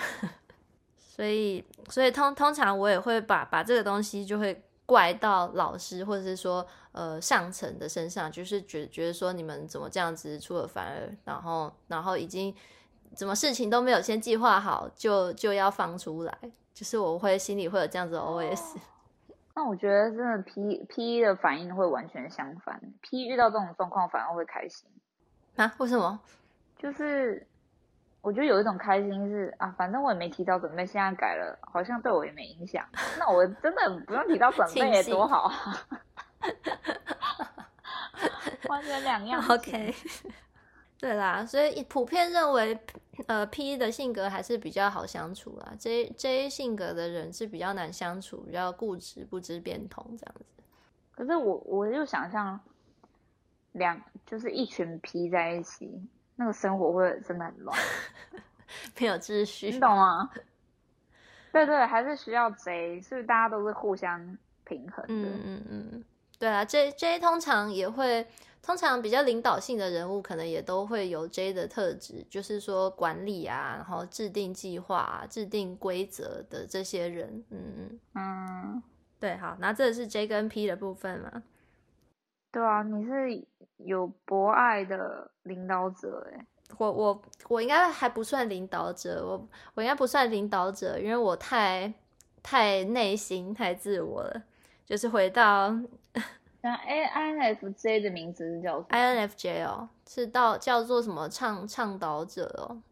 [0.98, 12.54] 所以，所以通通常我也会把把这个东西就会怪到老师或者是说呃上层的身上，就是觉觉得说你们怎么这样子出尔反尔，然后然后已经
[13.14, 16.38] 怎么事情都没有先计划好就就要放出来，
[16.72, 18.76] 就是我会心里会有这样子的 OS。
[19.54, 24.88] 那我觉得真的 P P 的反应会完全相反，P 遇到这种状况反而会开心
[25.56, 25.74] 啊？
[25.78, 26.18] 为什么？
[26.78, 27.46] 就是
[28.22, 32.84] 我觉得有一种开心是啊，反正我也没提早准备，现在改了，好像对我也没影响。
[33.18, 35.86] 那我真的不用提早准备也，多好啊！
[38.68, 39.42] 完全两样。
[39.48, 39.94] OK，
[41.00, 42.78] 对啦，所以普遍认为，
[43.26, 45.72] 呃，P 的性格还是比较好相处啦。
[45.78, 50.44] J J 性格的人是比较难相处，比较固执，不知变通这样子。
[51.12, 52.60] 可是我我就想象
[53.72, 56.06] 两就是一群 P 在一起，
[56.40, 57.78] 那个生活会真的很乱，
[58.98, 60.30] 没有秩序，你懂吗？
[61.52, 64.18] 对对，还是需要 J，所以大家都是互相
[64.64, 65.12] 平衡的。
[65.12, 66.04] 嗯嗯嗯，
[66.38, 68.26] 对啊，J J 通常也会。
[68.62, 77.42] 通常比较领导性的人物，可能也都会有 J 的特质，就是说管理啊，然后制定计划、制定规则的这些人。
[77.48, 78.82] 嗯嗯，
[79.18, 81.42] 对，好，那这是 J 跟 P 的部分嘛？
[82.52, 83.46] 对啊，你是
[83.84, 86.46] 有博爱的领导者哎，
[86.78, 91.92] 我我我应该还不算领导者，我我应该不算领导者，因为我太
[92.42, 94.42] 太内心太自我了，
[94.84, 95.74] 就是回到。
[96.62, 102.82] 那 A I N F J 的名字是叫 I N F J 哦，是到叫做什么倡倡导者哦，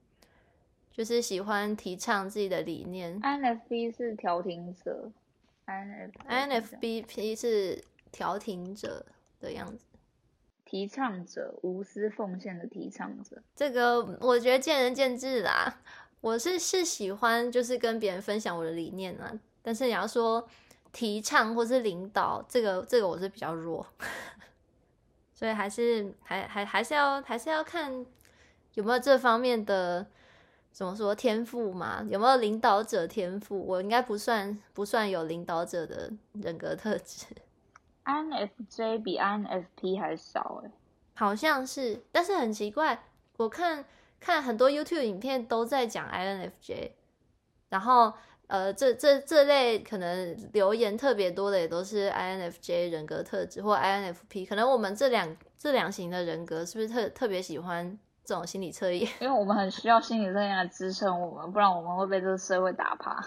[0.91, 3.21] 就是喜欢提倡自己的理念。
[3.23, 5.11] I N F B 是调停者
[5.67, 5.83] ，I
[6.27, 9.05] N F B P 是调停者
[9.39, 9.85] 的样子，
[10.69, 13.43] 提倡者，无私奉献的提倡者。
[13.57, 15.81] 这个我觉得见仁见智啦，
[16.21, 20.47] 我是是喜欢就是跟别人分享我的理念啊，但是你要说。
[20.91, 23.87] 提倡或是领导，这个这个我是比较弱，
[25.35, 28.05] 所以还是还还还是要还是要看
[28.73, 30.05] 有没有这方面的
[30.73, 32.03] 怎么说天赋嘛？
[32.09, 33.63] 有没有领导者天赋？
[33.67, 37.27] 我应该不算不算有领导者的人格特质。
[38.09, 40.71] INFJ 比 INFP 还少哎，
[41.15, 43.05] 好像是，但是很奇怪，
[43.37, 43.85] 我看
[44.19, 46.91] 看很多 YouTube 影片都在讲 INFJ，
[47.69, 48.13] 然后。
[48.49, 59.07] 呃，这这这类可能留言特别多的也都是 INFJ 人格特质或 INFP，可能我们这两这两型的人格是不是特特别喜欢这种心理测验？
[59.21, 63.23] 因为我们很需要心理测验来支撑我们，不然我们会被这个社会打趴。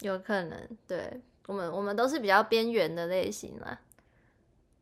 [0.00, 3.78] 有可能，对我们我们都是比较边缘的类型啦。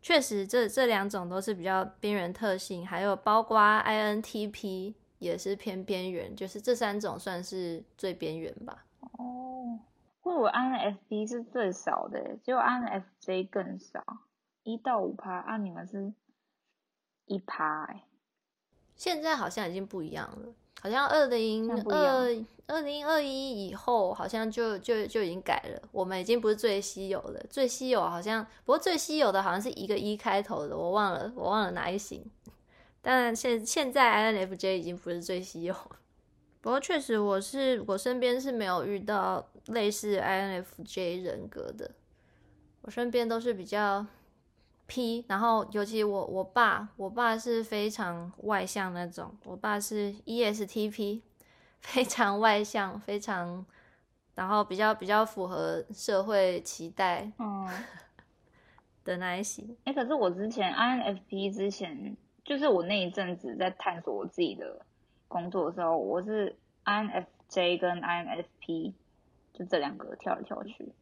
[0.07, 8.85] 确实，这这两种都是比较边缘特性，还有包括 INTP 也是偏边缘，就是这三种算是最边缘吧。
[9.19, 9.81] 哦，
[10.23, 14.01] 我以为 INFP 是最少的，只有 INFJ 更少，
[14.63, 16.15] 一到五趴，啊，你们是
[17.25, 18.05] 一趴哎。
[18.95, 25.89] 现在好像已经不一样了，好像二零二二零二一以后，好像就就就已经改了。
[25.93, 32.25] 我们已经不是最稀有的，最稀有好像，不过最稀有的好像是一个一开头的，我忘了，我忘了哪一型。
[33.01, 35.75] 当然，现现在 INFJ 已经不是最稀有。
[36.61, 41.93] 不过确实，我是我身边是没有遇到类似 INFJ 人格的，
[42.83, 44.05] 我身边都是比较
[44.87, 51.21] P，然后尤其我我爸，我爸是非常外向那种，我爸是 ESTP，
[51.81, 53.65] 非常外向，非常，
[54.35, 57.69] 然后比较比较符合社会期待，嗯，
[59.05, 59.77] 的那一型。
[59.85, 64.85] 哎，可是我之前 INFP 之前，就是我那一阵子在探索我自己的。
[65.29, 68.93] 工作的时候，我是 INFJ 跟 INFP，
[69.53, 70.93] 就这两个跳来跳去。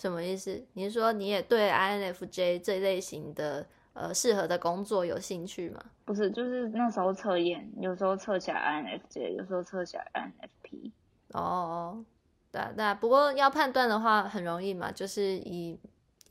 [0.00, 0.64] 嗯，什么意思？
[0.72, 5.80] 你是说你也对 INFJ 这类型的呃适合的工作有兴趣吗？
[6.04, 10.90] 不是，就是那时候测验，有时候测起来 INFJ，有时候测起来 INFP。
[11.32, 12.04] 哦，
[12.50, 15.78] 对对，不过要判断的话很容易嘛，就是以。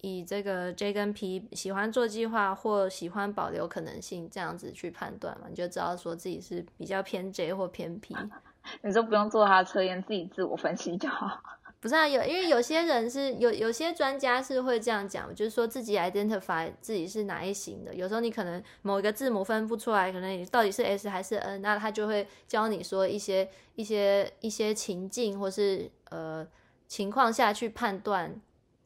[0.01, 8.15] 以这个 J 跟 P 喜欢做计划或喜欢保留可能性这样子去判断嘛，你就知道说自己是比较偏 J 或偏 P。
[8.82, 11.41] 你就不用做他的测验，自己自我分析就好。
[11.80, 17.96] 不是啊，有因为有些人是有有些专家是会这样讲，就是说自己 identify 自己是哪一型的。
[17.96, 26.46] 有时候你可能某一个字母分不出来，可能你到底是 S 还是 N，那他就会教你说一些一些一些情境或是呃
[26.88, 28.42] 情况下去判断。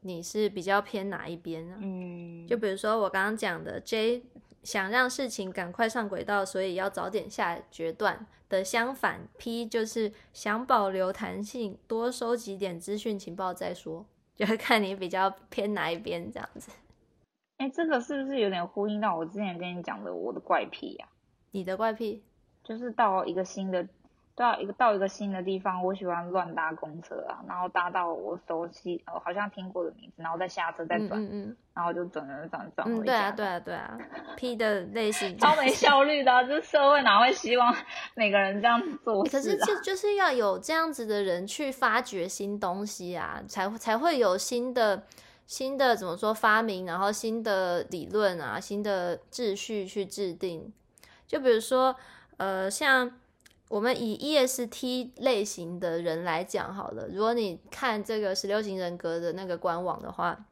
[0.05, 1.77] 你是比较偏哪一边呢？
[1.79, 4.21] 嗯，就比如说我刚刚讲的，J
[4.63, 14.05] 想让事情赶快上轨道，所以要早点下决断的相反，P 就是想保留弹性，多收集点资讯情报再说，
[14.35, 16.71] 就会看你比较偏哪一边这样子。
[17.57, 21.07] 哎，这个是不是有点呼应到我之前跟你讲的我的怪癖呀？
[21.51, 22.23] 你的怪癖
[22.63, 23.87] 就是到一个新的
[24.35, 33.31] 对啊，一个到一个新的地方，我喜欢乱搭公车啊，然后搭到我熟悉呃好像听过的名字，然后再下车再转，嗯嗯然后就转转转转嗯，回对啊。
[33.31, 33.97] 对啊对啊
[34.35, 37.75] ，P 的类型 超没效率的啊、这社会哪会希望
[38.15, 39.55] 每个人这样做可是？
[39.57, 45.03] 就就是要有这样子的人去发掘新东西啊，才才会有新的
[45.45, 50.73] 新的怎么说发明，然后新的理论啊，新的秩序去制定。
[51.27, 51.95] 就比如说，
[52.37, 53.11] 呃，像
[53.73, 60.45] 我们以 EST 类型的人来讲好了，如果你看这个十六型人格的那个官网的话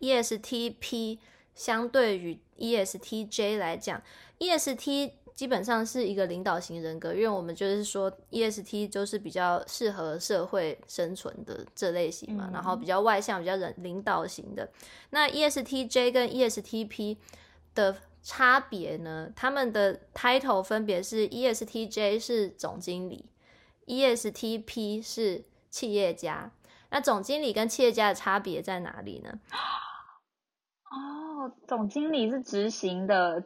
[0.00, 1.18] ，ESTP
[1.54, 4.00] 相对于 ESTJ 来讲
[4.38, 14.66] ，EST 基本上是一个领导型人格，因为我们就是说 EST 就是比较适合社会生存的这类型嘛，嗯然后比较外向、比较人领导型的。
[15.10, 17.18] 那 E ESTJ 跟 ESTP
[17.74, 17.94] 的
[18.24, 23.26] 差别呢，他们的 title 分别是 E S T J 是总经理
[23.86, 26.50] ，ESTP 是企业家。
[26.88, 29.40] 那总经理跟企业家的差别在哪里呢？
[30.90, 33.44] 哦，总经理是执行的，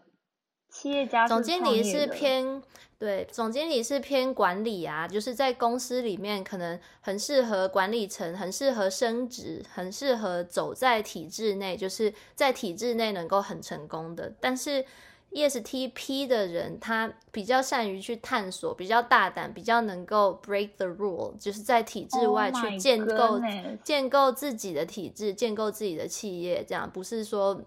[0.71, 2.63] 企业家是总经理是偏
[2.99, 14.33] 对，总经理是偏管理啊，就是在公司里面可能很适合管理层，很适合升职，很适合走在体制内，就是在体制内能够很成功的。
[14.41, 14.85] 但是
[15.31, 23.41] ESTP 的人，他比较善于去探索，比较大胆，比较能够 break the rule，就是在体制 Oh 外去建构
[23.85, 27.63] 建构自己的体制，建构自己的企业，这样不是说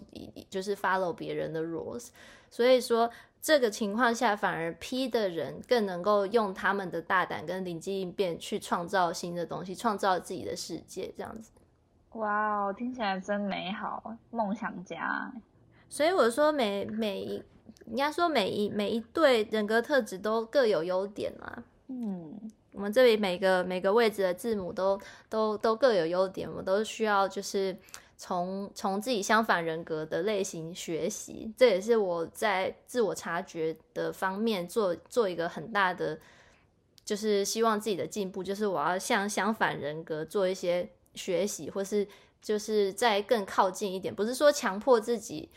[0.49, 2.07] 就是 follow 别人的 rules。
[2.51, 3.09] 所以说，
[3.41, 11.49] 这个情况下，反而 P 的人更能够用他们的大胆跟灵机应变去创造新的东西，创造自己的世界，这样子。
[12.15, 15.31] 哇哦，听起来真美好，梦想家。
[15.89, 17.41] 所以我说每每一，
[17.85, 21.63] 应该说每一每一对人格特质都各有优点嘛。
[21.87, 22.37] 嗯，
[22.73, 24.99] 我们这里每个每个位置的字母都
[25.29, 27.75] 都都各有优点，我们都需要就是
[28.21, 36.19] 从从自己相反人格的类型学习，这也是我在自我察觉的方面做做一个很大的，
[37.03, 42.07] 就是希望自己的进步，就是我要向相反人格做一些学习，或是
[42.39, 45.49] 就是再更靠近一点，不是说强迫自己。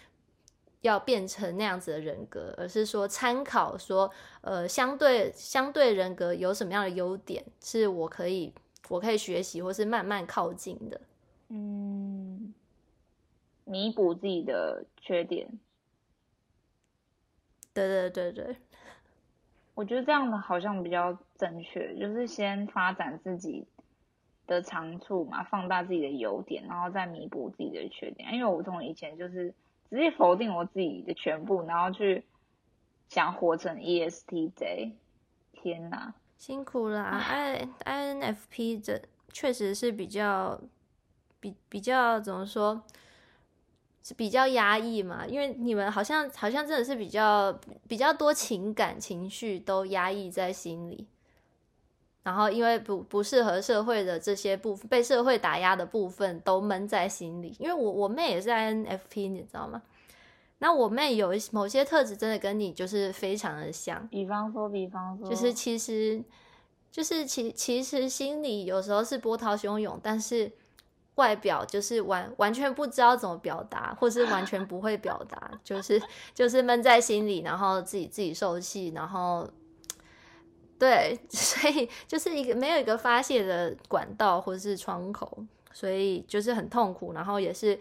[0.80, 4.10] 要变成那样子的人格，而是说参考说，
[4.42, 8.52] 呃，相对相对人格有什么样的优点，是我可以
[8.88, 11.00] 我可以学习或是慢慢靠近的。
[11.48, 12.33] 嗯，
[13.64, 15.48] 弥补自己的缺点，
[17.72, 18.56] 对对对对，
[19.74, 23.66] 我觉得这样的好像比较正确，就是先发展自己
[24.46, 28.34] 的长处嘛，放大自己的优点，然后再弥补自己的缺点。
[28.34, 29.54] 因为我从以前就是
[29.90, 32.24] 直接否定我自己的全部，然后去
[33.08, 34.92] 想活成 E ESTJ，
[35.52, 36.14] 天哪！
[36.36, 39.00] 辛苦啦！I INFP 这
[39.32, 40.60] 确实是比较
[41.40, 42.82] 比比较怎么说，
[44.06, 51.06] 是比较压抑嘛，因为你们好像好像真的是比较比较多情感情绪都压抑在心里，
[52.22, 57.56] 然后因为不不适合社会的这些部分，被社会打压的部分都闷在心里。
[57.58, 59.80] 因为我我妹也是 INFP，你知道吗？
[60.58, 66.22] 那我妹有一些某些特质真的跟你就是非常的像，比方说，比方说，就是其实，
[66.90, 70.52] 就是其其实心里有时候是波涛汹涌，但是
[71.16, 76.00] 外表就是完完全不知道怎么表达，或是完全不会表达，就是
[76.34, 79.48] 就是闷在心里，然后自己自己受气，然后
[80.78, 87.78] 对， 所以就是一个没有一个发泄的管道或是窗口，所以就是很痛苦，然后也是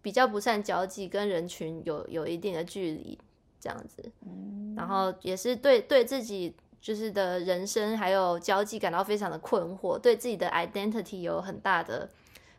[0.00, 3.18] 比较不善交际，跟人群有有一定的距离
[3.58, 4.12] 这样子。
[4.24, 12.08] 嗯，然后也是对对自己就是的人生还有交际感到非常的困惑，对自己的 identity 有很大的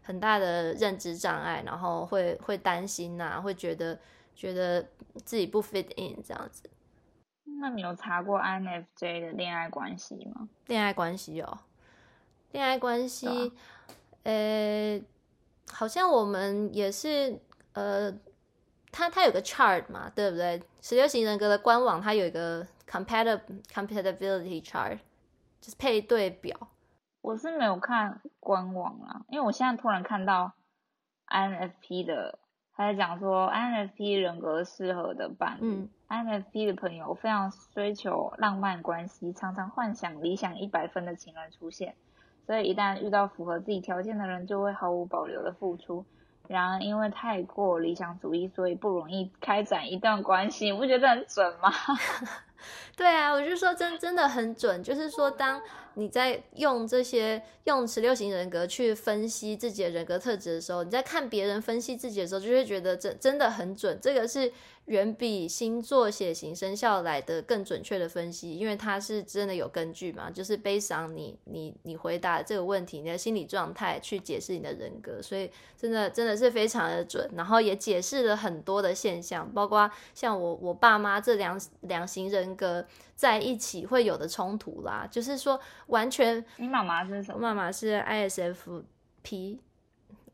[0.10, 4.00] 很大的认知障碍，然后会会担心呐、会觉得
[4.34, 4.82] 觉得
[5.24, 6.68] 自己不 fit in 这样子。
[7.62, 10.50] 那你有查过 INFJ 的恋爱关系吗？
[10.66, 11.60] 恋爱关系哦，
[12.54, 13.54] 恋爱关系，
[14.24, 15.00] 呃，
[15.72, 17.40] 好像我们也是
[17.74, 18.12] 呃，
[18.92, 20.60] 它它有个 chart 嘛，对不对？
[20.82, 24.98] 十六型人格的官网它有一个 compatible compatibility chart，
[25.62, 26.58] 就是配对表。
[27.22, 30.54] 我是没有看官网啦，因为我现在突然看到
[31.28, 32.40] INFP 的，
[32.74, 35.60] 他在讲说 INFP 人格适合的伴侣。
[35.62, 41.96] 嗯 INFP 的朋友非常追求浪漫关系，常常幻想理想一百分的情人出现，
[42.48, 46.08] 所以一旦遇到符合自己条件的人，就会毫无保留的付出。
[46.50, 51.72] 然而因为太过理想主义，所以不容易开展一段关系，你不觉得很准吗？
[52.98, 55.62] 对啊，我就说真真的很准，就是说当
[55.94, 63.98] 你在用这些用十六型人格去分析自己的人格特质的时候，你在看别人分析自己的时候，就会觉得真真的很准。
[64.02, 64.52] 这个是
[64.90, 82.86] 远比星座、血型、生肖来的更准确的分析，因为它是真的有根据嘛，就是悲伤你你你回答这个问题，你的心理状态去解释你的人格，所以真的真的是非常的准，然后也解释了很多的现象，包括像我我爸妈这两两型人格。
[83.20, 86.42] 在一起会有的冲突啦，就是说完全。
[86.56, 87.42] 你妈妈是什么？
[87.42, 88.02] 妈妈是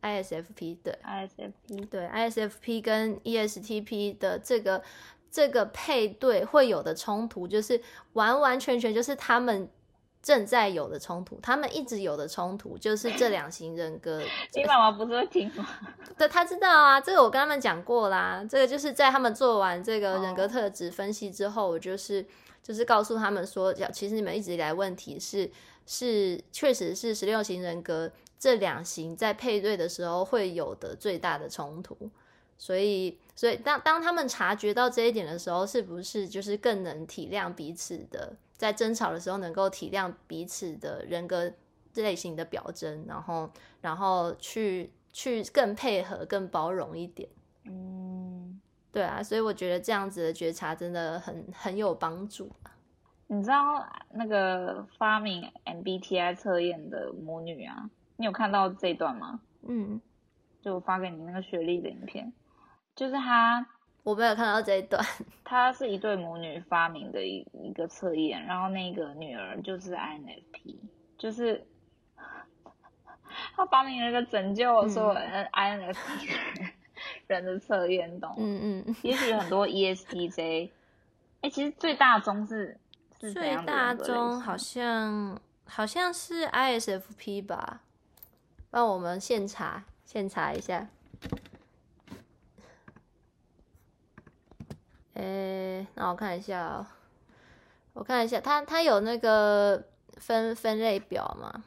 [0.06, 4.84] ISFP，ISFP 对，ISFP 对，ISFP 跟 ESTP 的这个
[5.32, 7.82] 这个配对会有的冲突，就是
[8.14, 9.68] 完完全全就是他们
[10.22, 14.22] 正在有的冲突，他们一直有的冲突，就是这两型人格。
[14.56, 15.68] 你妈妈不是会听吗？
[16.18, 18.46] 对，他知道啊，这个我跟他们讲过啦。
[18.50, 22.26] 这个就是在他们做完这个人格特质分析之后，我就是。
[22.66, 25.48] 就是告诉他们说，其实你们一直以来问题是
[25.86, 28.12] 是确实是十六型人格
[28.46, 31.98] 这两型在配对的时候会有的最大的冲突，
[32.60, 41.52] 所以所以当当他们察觉到这一点的时候，是不是就是更能体谅彼此的，在争吵的时候能够体谅彼此的人格
[41.96, 43.50] 类型的表征，然后
[43.82, 47.28] 然后去去更配合、更包容一点，
[47.64, 48.62] 嗯。
[48.92, 52.52] 对啊，所以我觉得这样子的觉察真的很很有帮助。
[53.26, 53.84] 你知道
[54.14, 57.90] 那个发明 MBTI 测验的母女啊？
[58.18, 59.40] 你有看到这一段吗？
[59.68, 60.00] 嗯，
[60.62, 62.32] 就我发给你那个雪莉的影片，
[62.96, 63.66] 就是他，
[64.04, 65.04] 我没有看到这一段。
[65.44, 70.76] 他是一对母女发明的一一个测验，然后那个女儿就是 INFP，
[71.18, 71.66] 就是
[73.56, 76.72] 他发明了一个拯救所有 INFP。
[77.28, 80.70] 人的测验懂，嗯嗯，也许很多 ESTJ，
[81.42, 82.80] 哎，其实最大宗是
[83.20, 87.82] 是最大宗好像好像是 ISFP 吧，
[88.76, 90.86] 帮我们现查现查一下，
[95.14, 96.86] 哎，那我看一下哦，
[97.94, 99.82] 我看一下，它它有那个
[100.18, 101.64] 分分类表吗？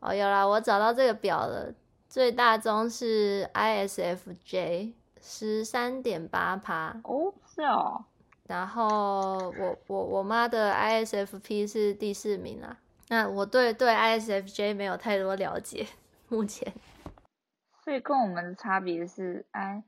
[0.00, 1.74] 哦，有啦，我找到这个表了。
[2.08, 8.06] 最大宗是 ISFJ，十三点八趴哦，是哦。
[8.44, 12.78] 然后我我我妈的 ISFP 是第四名啊。
[13.08, 15.86] 那我对对 ISFJ 没有太多了解，
[16.28, 16.72] 目前。
[17.84, 19.82] 所以跟我们的差别是 I，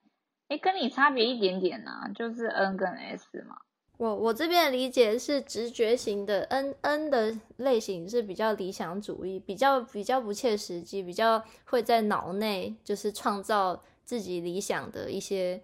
[0.48, 3.58] 哎，跟你差别一点点呢，就是 N 跟 S 嘛。
[3.98, 15.62] 我我这边的理解是直觉型的 N N 的类型是比较理想主义，比较比较不切实际，比较会在脑内就是创造自己理想的一些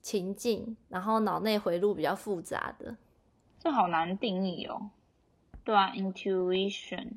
[0.00, 2.96] 情境，然后脑内回路比较复杂的，
[3.58, 4.88] 这好难定义哦。
[5.64, 7.12] 对啊，intuition。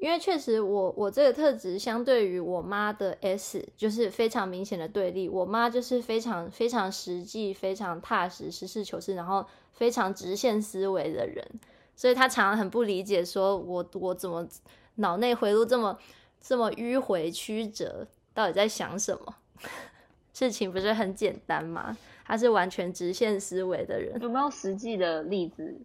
[0.00, 5.28] 因为确实，我我这个特质相对于我妈的 S，就是非常明显的对立。
[5.28, 11.46] 我妈就是非常非常实际、非常踏实、实事求是，然后非常直线思维的人，
[11.94, 14.48] 所以她常常很不理解，说我我怎么
[14.94, 15.98] 脑内回路这么
[16.40, 19.36] 这么迂回曲折，到底在想什么？
[20.32, 21.94] 事情不是很简单吗？
[22.24, 25.78] 他是完全直线思维的人，有没有实际的例子？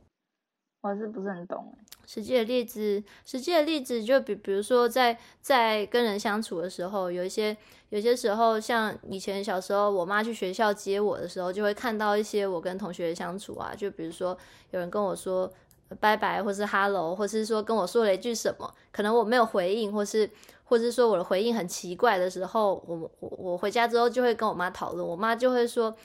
[0.80, 1.76] 我还是不是很懂
[2.08, 7.56] 实际的例子，实际的例子就比比如说，在在跟人相处的时候，有一些
[7.90, 14.38] 有些时候，像以前小时候，我妈去学校接我的时候，就会看到一些我跟同学的相处啊，就比如说
[14.72, 15.52] 有人跟我说
[16.00, 20.30] 拜拜，或是 hello，或是说跟我说了一句什么，可能我没有回应，或是
[20.64, 25.96] 或是说我的回应很奇怪的时候，我我我回家之后就会跟我妈讨论，我妈就会说。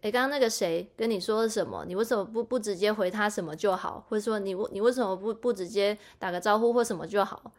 [0.00, 1.84] 哎，刚刚那个谁跟你说什么？
[1.84, 4.04] 你为什么不不直接回他什么就好？
[4.08, 7.50] 或者说你你为什么不不直接打个招呼或什么就好？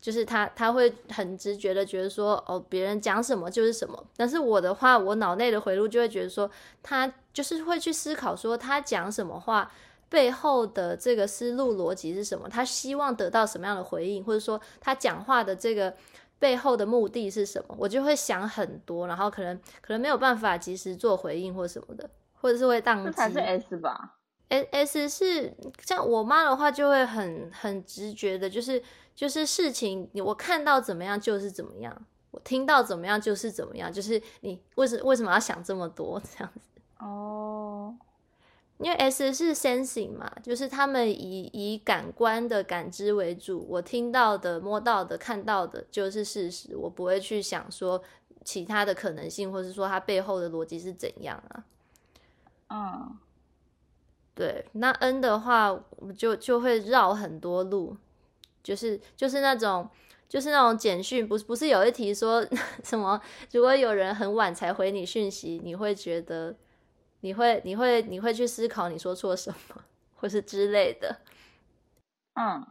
[0.00, 4.02] 就是他他会很直觉的觉得说，哦，别人讲什么就是什么。
[4.16, 6.50] 但是我的话，我脑内的回路就会觉得说，
[6.82, 9.70] 他就是会去思考说，他讲什么话
[10.08, 12.48] 背后的这个思路逻辑是什么？
[12.48, 15.94] 他希望得到什么样的回应，或者说他讲话的这个。
[16.44, 17.74] 背后的目的是什么？
[17.78, 23.12] 我就会想很多，然后可能可能没有办法及时做回应或什么的，或者是会宕机。
[23.12, 24.16] 才是 S 吧
[24.50, 28.82] ？S S 是像我妈的话，就会很很直觉的，就是
[29.14, 36.68] 就是事情，我看到怎么样就是怎么样，我听到怎么样就是怎么样，就是你为什为什么要想这么多这样子？
[36.98, 37.63] 哦。
[38.78, 48.02] 因为 S 是 sensing 嘛，就是他们以以感官的感知为主，我听到的、摸到的、看到的就是事实，我不会去想说
[48.44, 51.64] 其他的可能性，或是说它背后的逻辑是怎样啊。
[52.70, 53.16] 嗯，
[54.34, 55.80] 对，那 N 的话，
[56.16, 57.96] 就就会绕很多路，
[58.62, 59.88] 就是就是那种
[60.28, 62.44] 就是那种简讯，不是不是有一题说
[62.82, 63.20] 什么？
[63.52, 66.56] 如果有人很晚才回你讯息，你会觉得
[67.24, 69.80] 你会你会你会去思考你说错什么，
[70.14, 71.20] 或是之类的。
[72.34, 72.66] 嗯，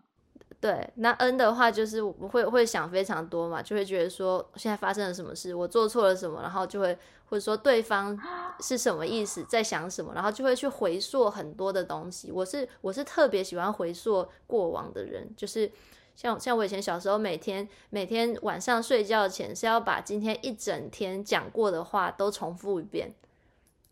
[0.61, 6.95] 对，那 N 的话就是我会会想非常多嘛，就会觉得说现在发生了什么事，我做错了什么，然后就会
[7.25, 8.15] 或者说对方
[8.61, 12.31] 是什么意思，在想什么，然后就会去回溯很多的东西。
[12.31, 15.71] 我是我是特别喜欢回溯过往的人，就是
[16.15, 23.15] 像像我以前小时候，每天每天晚上睡觉前是要把今天一整天讲过的话都重复一遍。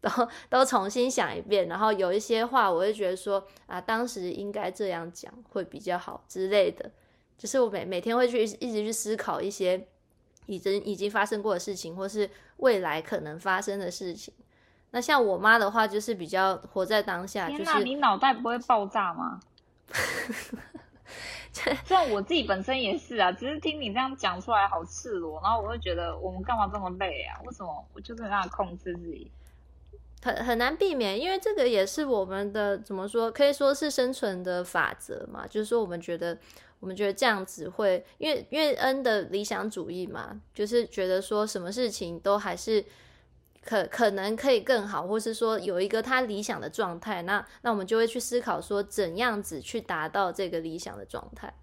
[0.02, 0.10] 都
[0.50, 6.92] 都重新想一遍，然后有一些话，我会觉得说啊，当时应该这样讲会比较好之类的。
[7.38, 9.88] 就是我每每天会去一直去思考一些
[10.46, 14.34] 已经已经发生过的事情，或是未来可能发生的事情。
[14.92, 17.48] 那像我妈的话，就是比较活在当下。
[17.48, 19.40] 天哪，你脑袋不会爆炸吗？
[21.86, 27.42] 像我自己本身也是啊，只是听你这样讲出来好赤裸，然后我会觉得我们干嘛这么累啊？
[27.46, 29.32] 为什么我就是没办法控制自己？
[30.24, 35.48] 很很难避免，因为这个也是我们的怎么说，可以说是生存的法则嘛。
[35.48, 36.38] 就是说，我们觉得，
[36.80, 42.86] 我们觉得这样子会，因为因为 N 的理想主义嘛，就是觉得说什么事情都还是
[43.64, 51.54] 可可能可以更好，或是说有一个他理想的状态，那那我们就会去思考说怎样子去达到这个理想的状态。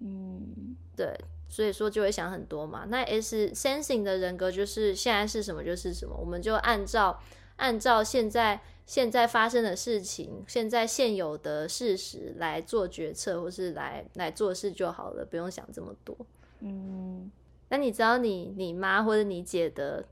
[0.00, 1.18] 嗯，对。
[1.52, 2.86] 所以说就会想很多嘛。
[2.88, 7.20] 那 S sensing 的人格就是现在是什么就是什么，我们就按照
[7.56, 16.16] 按照现在现在发生的事情，现在现有的事实来做决策，或是来来做事就好了，不用想这么多。
[16.60, 17.30] 嗯，
[17.68, 20.02] 那你知道你你妈或者你姐的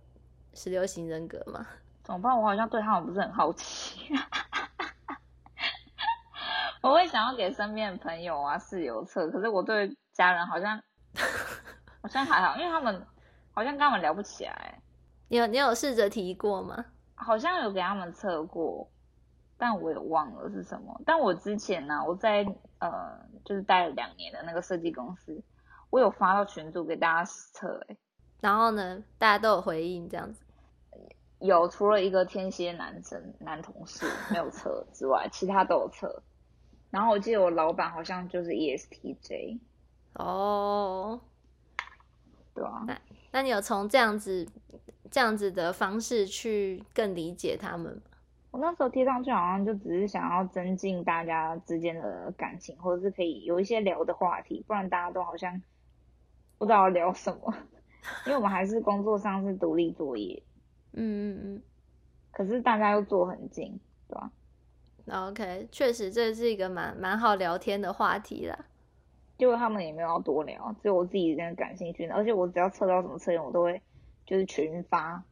[0.53, 1.67] 十六型人格吗？
[2.05, 2.39] 怎么办？
[2.39, 3.99] 我好像对他们不是很好奇。
[6.83, 10.79] 我会想要给身边的朋友啊室友测，可是我对家人好像。
[12.11, 13.07] 好像还好，因为他们
[13.53, 14.83] 好像跟他们聊不起来。
[15.29, 16.85] 你有你有试着提过吗？
[17.15, 18.91] 好像有给他们测过，
[19.57, 21.01] 但我也忘了是什么。
[21.07, 22.45] 但我之前呢，我在
[22.81, 25.41] 呃，就是待了两年的那个设计公司，
[25.91, 27.97] 我有发到群组给大家测，哎，
[28.41, 30.43] 然后呢，大家都有回应这样子。
[31.39, 36.25] 有，除了一个天蝎男生男同事没有测之外，其他都有测。
[36.91, 39.61] 然后我记得我老板好像就是 ESTJ。
[40.15, 41.21] 哦，
[42.55, 43.01] 对啊，那
[43.33, 44.47] 那你有从这样子
[45.11, 48.03] 这样子的方式去更理解他们吗？
[48.51, 55.63] 我那时候贴上去好像就只是想要增进大家之间的感情，或者是可以有一些聊的话题，不然大家都好像
[56.59, 57.55] 不知道聊什么。
[58.27, 60.43] 因为我们还是工作上是独立作业，
[60.95, 61.63] 嗯嗯嗯，
[62.33, 63.79] 可是大家又坐很近，
[64.09, 64.31] 对吧
[65.29, 68.59] ？OK，确实这是一个蛮蛮好聊天的话题啦。
[69.41, 72.07] 结果他们也没有要多聊，只有我自己真的感兴趣。
[72.09, 73.81] 而且我只要测到什么测验，我都会
[74.27, 75.23] 就是群发。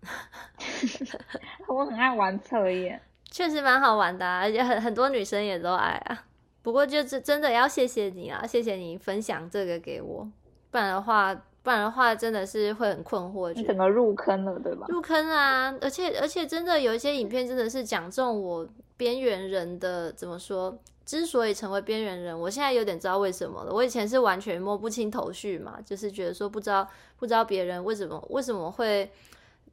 [1.69, 2.99] 我很爱玩测验，
[3.31, 6.25] 确实蛮好玩的，而且很很多女生也都爱啊。
[6.63, 10.27] 不过就是真的要谢谢你啊，谢谢你分享这个给我，
[10.71, 13.53] 不然的话，不然的话真的是会很困惑。
[13.53, 14.87] 你整个入坑了，对吧？
[14.89, 15.71] 入坑啊！
[15.83, 20.79] 而且而且真的有一些影片真的是讲中我边缘人的怎么说？
[21.09, 23.73] 之所以成为边缘人，我现在有点知道为什么了。
[23.73, 26.87] 我以前是完全摸不清头绪嘛，就是觉得说不知道
[27.17, 29.11] 不知道别人为什么为什么会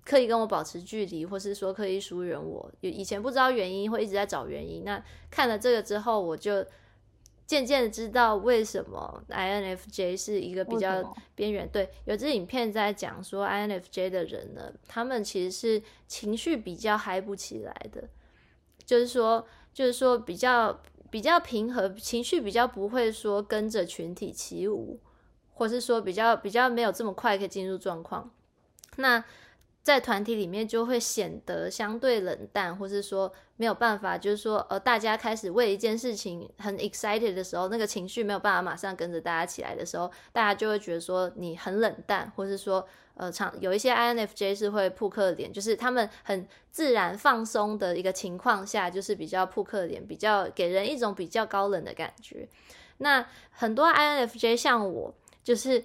[0.05, 2.71] 刻意跟我保持距离，或是说刻意疏远我。
[2.79, 4.85] 以前不知道原因，会一直在找原因。
[4.85, 6.65] 那看了这个之后，我就
[7.45, 11.67] 渐渐的知道为什么 INFJ 是一个比较边缘。
[11.67, 18.07] 对，有支影片在讲说 INFJ 的人呢，他们其实是情绪比较嗨不起来的，
[18.85, 20.79] 就是说就是说比较。
[21.15, 24.99] 比较平和，情绪比较不会说跟着群体起舞，
[25.53, 28.29] 或是说比较比较没有这么快可以进入状况。
[28.97, 29.23] 那
[29.81, 42.85] 在团体里面就会显得相对冷淡，或是说没有办法，就是说呃，大家开始为一件事情很 excited 的时候，那个情绪没有办法马上跟着大家起来的时候，大家就会觉得说你很冷淡，或是说。
[43.17, 52.45] 呃，常有一些 INFJ 是会扑克脸，就是他们很自然放松的一个情况下，就是比较扑克脸，比较给人一种比较高冷的感觉。
[52.97, 55.13] 那很多 INFJ 像我，
[55.43, 55.81] 就是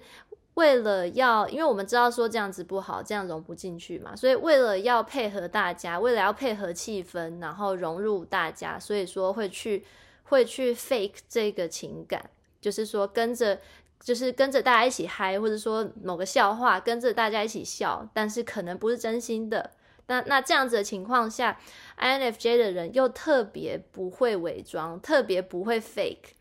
[0.55, 9.85] 为了要，因为我们知道说这样子不好，这样融不进去嘛，所以为了要配合大家，为了要配合气氛，然后融入大家，所以说会去
[10.23, 12.29] 会去 fake 这个情感，
[12.59, 13.57] 就是说跟着。
[14.03, 19.71] 就是跟着大家一起嗨，或者说某个笑话跟着大家一起笑，但是可能不是真心的，
[20.07, 21.59] 那那这样子的情况下
[21.97, 26.33] ，INFJ 的人又特别不会伪装，特别不会 fake，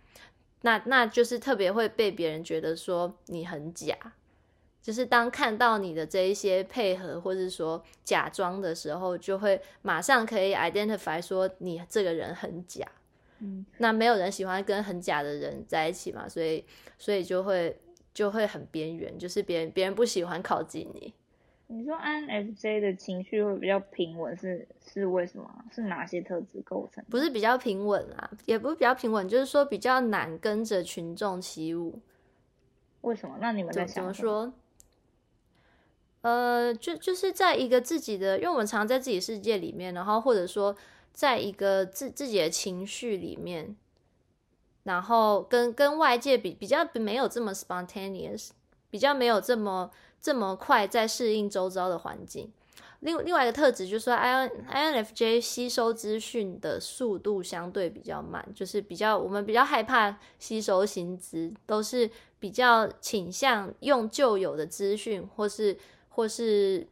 [0.63, 3.95] 那那就是特别会被别人觉得说你很假。
[4.83, 12.91] 就是当看到你的这一些配合，或是说假装的时候，就会马上可以 identify 说你这个人很假。
[13.41, 16.64] 嗯，那没有人喜欢跟很假的人在一起嘛，所以
[16.99, 17.78] 所以就会
[18.12, 21.14] 就会很边缘，就是别人别人不喜欢靠近你。
[21.72, 25.49] 你说 INFJ 的情绪会比较平稳，是是为什么？
[25.72, 27.05] 是哪些特质构成？
[27.09, 32.01] 不是比较平稳啊，也不是比较平稳，就是说比较难跟着群众起舞。
[33.03, 33.36] 为什么？
[33.41, 34.53] 那你们在怎么说？
[36.22, 40.76] 呃，就就是在一个自己的，因为我们常在自己世界里面，然后或者说
[41.13, 43.77] 在一个自自己的情绪里面，
[44.85, 48.51] 然后跟跟外界比比较没有这么 spontaneous，
[48.91, 49.91] 比较没有这么
[50.21, 52.53] 这么快在适应周遭的环境。
[53.01, 65.79] 另另外一个特质就是说，I N F J 吸收资讯的速度相对比较慢，就是比较我们比较害怕吸收新资，都是比较倾向用旧有的资讯或是。
[66.13, 66.87] 或是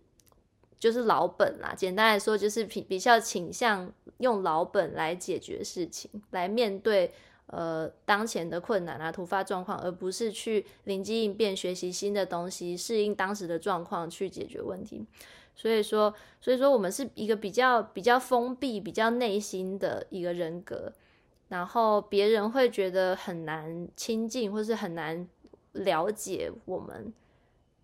[0.79, 7.11] 就是老本啦，简单来说就是比比较倾向用老本来解决事情，来面对
[7.47, 15.05] 呃当前的困难啊突发状况，而不是去灵机应变学习新的东西，适应当时的状况去解决问题。
[15.55, 20.93] 所以说，所以说我们是一个比较比较封闭、比较内心的一个人格，
[21.49, 25.29] 然后别人会觉得很难亲近，或是很难
[25.73, 27.13] 了解我们。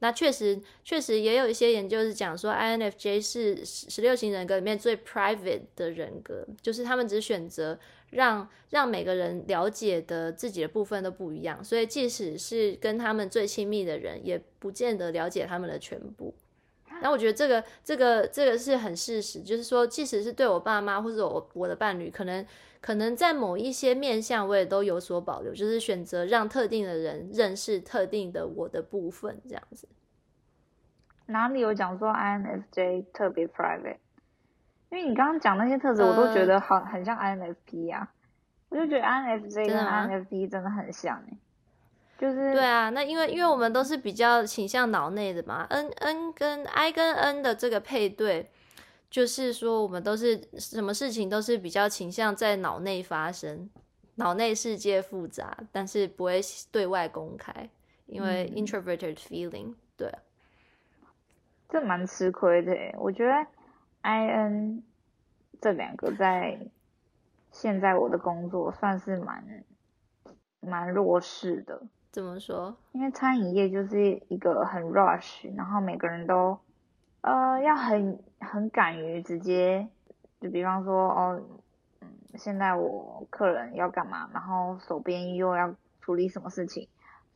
[0.05, 7.79] 那确实，确实也有一些研究是讲说，INFJ 是十六型人格里面最 private 的人格，就是他们只选择
[8.11, 16.35] 让让每个人了解的自己的部分都不一样，所以即使是跟他们最亲密的人，也不见得了解他们的全部。
[17.01, 22.47] 那我觉得这个这个这个是很事实，就是说，即使是对我爸妈或者我我的伴侣，可能
[22.83, 29.89] 可能在某一些面向，我也都有所保留，就是选择让特定的人认识特定的我的部分，这样子。
[31.27, 33.99] 哪里有讲说 INFJ 特别 private？
[34.91, 38.09] 因为你刚刚讲那些特质，我都觉得好很像 INFP 呀，
[38.69, 41.37] 我就觉得 INFJ 跟 INFP 真的很像哎。
[42.17, 48.49] 就是对啊，那因为因为我们都是比较倾向脑内的嘛，N N 跟 I 跟 N 的这个配对，
[49.11, 53.69] 就是说我们都是什么事情都是比较倾向在脑内发生，
[54.15, 57.69] 脑内世界复杂，但是不会对外公开，
[58.07, 60.09] 因为 introverted feeling，对，
[61.75, 62.73] 这蛮吃亏的。
[63.01, 63.33] 我觉得
[64.03, 64.85] I N
[65.61, 66.57] 这两个在
[67.51, 69.65] 现在我的工作算是蛮
[70.61, 71.83] 蛮弱势的。
[72.13, 72.77] 怎么说？
[72.93, 76.57] 因为餐饮业就是一个很 rush，然后每个人都，
[77.23, 79.89] 呃，要很很敢于直接，
[80.41, 81.43] 就比方说，哦，
[82.03, 86.87] 嗯，现在我客人要干嘛，然后手边又要处理什么事情，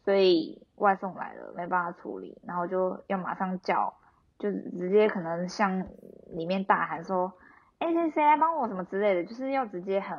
[0.04, 3.92] 所以外送来了没办法处理，然后就要马上叫，
[4.38, 5.86] 就直接可能向
[6.28, 7.32] 里面大喊说，
[7.78, 10.18] 哎，谁谁来帮我什么之类的，就是要直接很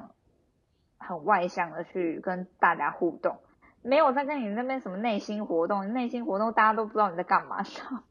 [0.98, 3.38] 很外向的去跟大家互动。
[3.82, 8.04] 没有在跟你那边什么内心活动，内心活动大家都不知道你在干嘛， 知道吗？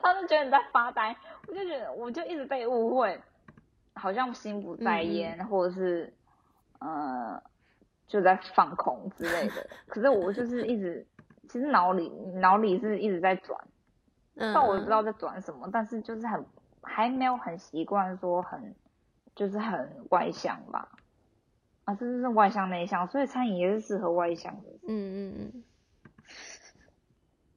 [0.00, 1.16] 他们觉得你在发呆，
[1.48, 3.20] 我就觉得我就一直被误会，
[3.94, 6.12] 好像心不在焉，或者是
[6.78, 7.42] 呃
[8.06, 9.68] 就在放空之类的。
[9.86, 11.06] 可是我就是一直，
[11.48, 12.08] 其实脑里
[12.40, 13.58] 脑里是一直在转，
[14.36, 16.44] 但我也不知道在转什么，但是就是很
[16.82, 18.74] 还没有很习惯说很
[19.34, 20.88] 就是很外向吧。
[21.84, 24.68] 啊，这是外向内向，所以餐饮也是适合外向的。
[24.86, 25.64] 嗯嗯嗯，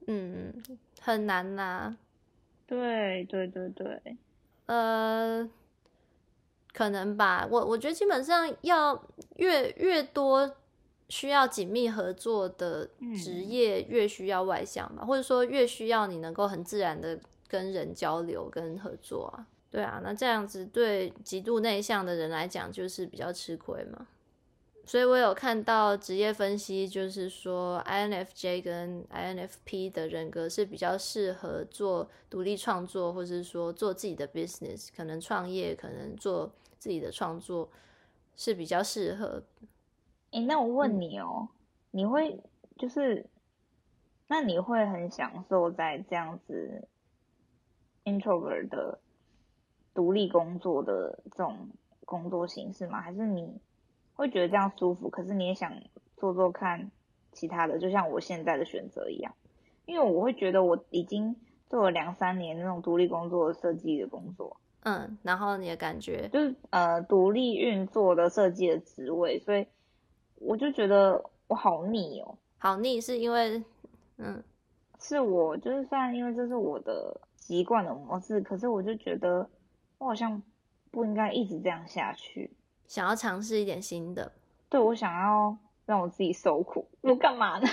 [0.06, 1.96] 嗯 嗯，很难呐。
[2.66, 4.16] 对对对对，
[4.66, 5.48] 呃，
[6.72, 7.46] 可能吧。
[7.48, 9.00] 我我觉得基本上要
[9.36, 10.56] 越越多
[11.08, 12.88] 需要紧密合作的
[13.22, 19.46] 职业，越需要外向吧，或者说越需要你能够很自然的跟人交流跟合作啊。
[19.70, 24.06] 对啊，那这样子对极度内向的人来讲，就是比较吃亏嘛。
[24.84, 37.68] 所以我有看到职业分析，就是说 INFJ 跟 INFP 的人格是比较适合做独立创作，或者是说做自己的 business，可能创业，可能做自己的创作
[38.36, 39.42] 是比较适合。
[40.36, 41.48] 哎，那我问你哦，
[41.90, 42.38] 你会
[42.76, 43.24] 就是，
[44.28, 46.86] 那你会很享受在这样子
[48.04, 48.98] introvert 的
[49.94, 51.70] 独立工作的这种
[52.04, 53.00] 工作形式吗？
[53.00, 53.62] 还是你？
[54.12, 55.72] 会觉得这样舒服，可是你也想
[56.18, 56.90] 做做看
[57.32, 59.34] 其他的，就像我现在的选择一样，
[59.86, 61.36] 因为我会觉得我已经
[61.70, 64.58] 做了两三年那种独立工作设计的工作。
[64.80, 69.66] 嗯，然后你的感觉就是呃独立运作的设计的职位，所以
[70.46, 73.62] 我就觉得我好腻哦，好腻是因为
[74.18, 74.42] 嗯，
[75.00, 79.48] 是我就是虽然因为这是我的习惯的模式，可是我就觉得
[79.98, 80.40] 我好像
[80.90, 82.50] 不应该一直这样下去，
[82.86, 84.32] 想要尝试一点新的。
[84.68, 87.68] 对我想要让我自己受苦，我干嘛呢？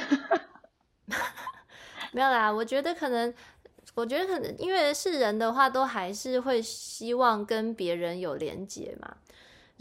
[2.12, 3.34] 没有啦，我觉得可能。
[3.96, 9.18] 我觉得可能因为是人的话，都还是会希望跟别人有连接嘛。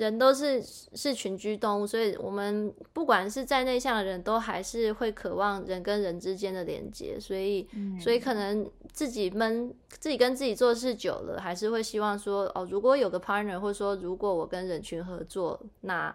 [0.03, 7.19] 人都是是群居动物，所以我们不管是在内向的人，都还是会渴望人跟人之间的连接。
[7.21, 7.69] 所以，
[8.01, 16.15] 所以可能自己闷，自己跟自己做事久了，还是会希望说，哦，如果有个 partner，或者说如果我跟人群合作，那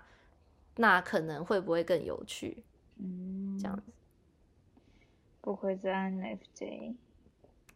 [0.76, 2.64] 那可能会不会更有趣？
[2.98, 3.84] 嗯，这样子。
[5.40, 6.96] 不会是 NFJ。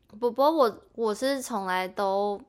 [0.07, 2.41] 不，不过我我是从来都，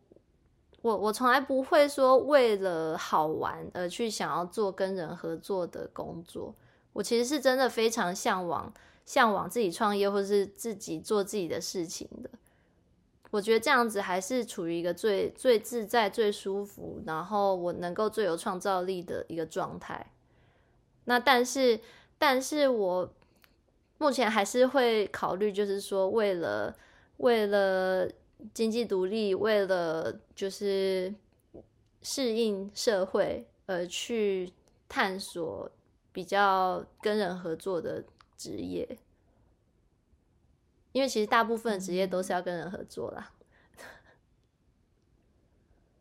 [0.83, 6.55] 我我从来不会说为了好玩而去想要做跟人合作的工作。
[6.93, 8.72] 我其实是真的非常向往
[9.07, 12.28] 向往自己创业或是自己做自己的事情的。
[13.30, 20.12] 我觉得这样子还是处于一个最最自在、最舒服，然后我能够最有创造力的一个状态。
[21.05, 21.80] 那但是，
[22.18, 23.11] 但是我
[23.99, 26.76] 目前还是会考虑，就是说为了。
[27.18, 28.09] 为了
[28.53, 31.14] 经济独立，为了就是
[32.01, 34.53] 适应社会而去
[34.88, 35.70] 探索
[36.12, 38.05] 比较跟人合作的
[38.36, 38.99] 职业，
[40.93, 43.32] 因为其实大部分职业都是要跟人合作啦。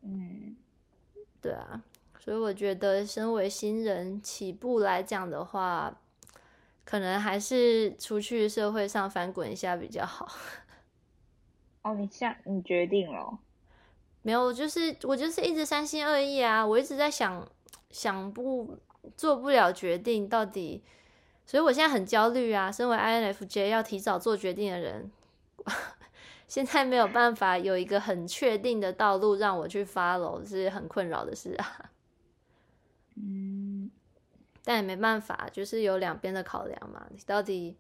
[0.01, 0.55] 嗯，
[1.41, 1.83] 对啊，
[2.19, 6.01] 所以我觉得身为新人起步来讲的话，
[6.83, 10.27] 可能还是出去社会上翻滚一下比较好。
[11.83, 13.39] 哦，你下你决定了？
[14.21, 16.63] 没有，我就是我就是一直三心二意啊！
[16.65, 17.47] 我一直在想
[17.89, 18.77] 想不
[19.17, 20.83] 做不了决定，到底，
[21.45, 22.71] 所以我现在很焦虑啊！
[22.71, 25.11] 身为 INFJ 要提早做决定的人，
[26.47, 31.89] 现在没有办法有一个很确定的道路让我去 follow，是很困扰的事啊。
[33.15, 33.89] 嗯，
[34.63, 37.07] 但也没办法，就是有两边的考量嘛。
[37.09, 37.75] 你到底？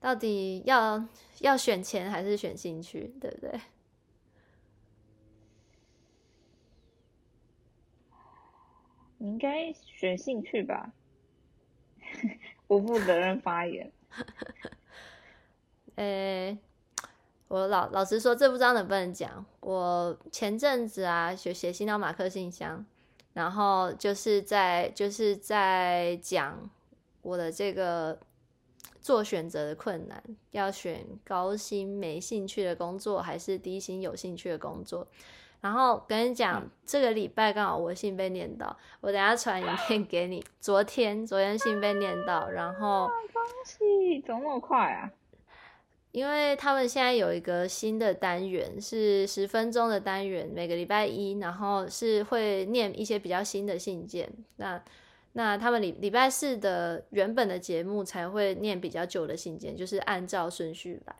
[0.00, 1.04] 到底要
[1.40, 3.60] 要选钱还是选兴趣，对不对？
[9.18, 10.92] 你应该选兴趣吧？
[12.68, 13.90] 不负责任发言。
[15.96, 16.56] 呃，
[17.48, 19.44] 我老老实说，这不知道能不能讲。
[19.58, 22.86] 我前阵子啊，写写信到马克信箱，
[23.32, 26.70] 然后就是在就是在讲
[27.22, 28.20] 我的这个。
[29.00, 35.06] 做选择的困难，要选高薪没兴趣的工作，还是低薪有兴趣的工作？
[35.60, 40.44] 然后跟你讲，这个礼拜刚好我信被念到，我等下传影片给你。
[40.60, 45.10] 昨天，昨天信被念到，然后恭喜，怎么那么快啊？
[46.12, 54.30] 因为他们现在有一个新的单元，是十分钟的单元，每个礼拜一，然后是会念一些比较新的信件。
[54.56, 54.82] 那
[55.38, 61.14] 那他们礼礼拜四的原本的节目才会念比较久的信件，就是按照顺序来。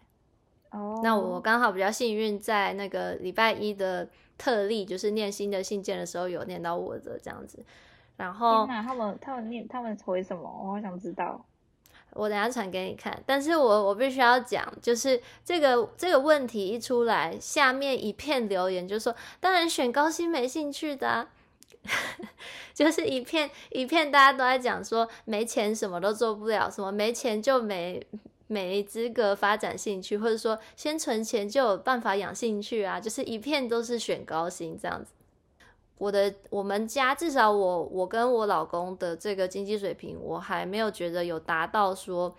[0.71, 7.65] 哦，那我刚好比较幸运，在那个礼拜一的特例，就是念新的信件的时候，有念到我的这样子。
[8.17, 10.43] 然后，那他们他们念他们回什么？
[10.43, 11.47] 我好想知道。
[12.15, 13.23] 我等下传给你看。
[13.25, 21.29] 但是我我必须要讲，就是这个这个问题一出来，下面一片留言就说，当然选高薪没兴趣的。
[22.75, 28.05] 就是一片一片，大家都在讲说没钱什么都做不了，什么没钱就没
[28.47, 35.13] 没资格发展兴趣，或者说先存钱就有办法养兴趣啊，就是一片都是选高薪这样子。
[35.97, 42.37] 我的我们家至少我我跟我老公的这个经济水平，我还没有觉得有达到说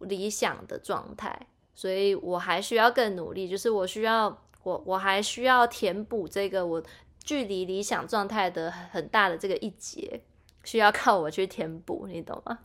[0.00, 6.82] 理想的状态，所以我还需要更努力，就是我需要我我还需要填补这个我。
[7.24, 10.22] 距离理想状态的很大的这个一截，
[10.64, 12.58] 需要靠我去填补，你懂吗？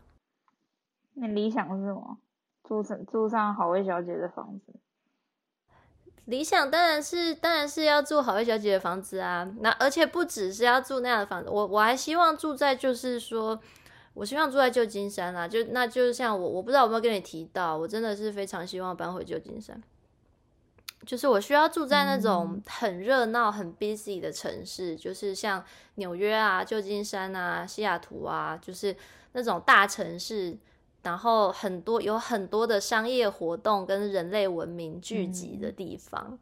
[1.14, 2.18] 那理想是什么？
[2.64, 4.74] 住上住上好味小姐的房子。
[6.26, 9.50] 理想当然是当然是要住好味小姐的房子啊！
[9.62, 13.58] 那而且不只是要住那样的房子，我我还希望住在就是说，
[14.14, 15.48] 我希望住在旧金山啊！
[15.48, 19.82] 就那就是像我，我不知道有没有跟你提到，我真的是非常希望搬回旧金山。
[21.08, 25.64] 就是我需要住在那种很热闹、很 busy 的城市，就是像
[25.96, 28.96] 纽约啊、旧金山啊、西雅图啊，就是
[29.32, 30.58] 那种大城市。
[31.04, 36.38] 然后很多有很多的商业活动跟人类文明聚集的地方。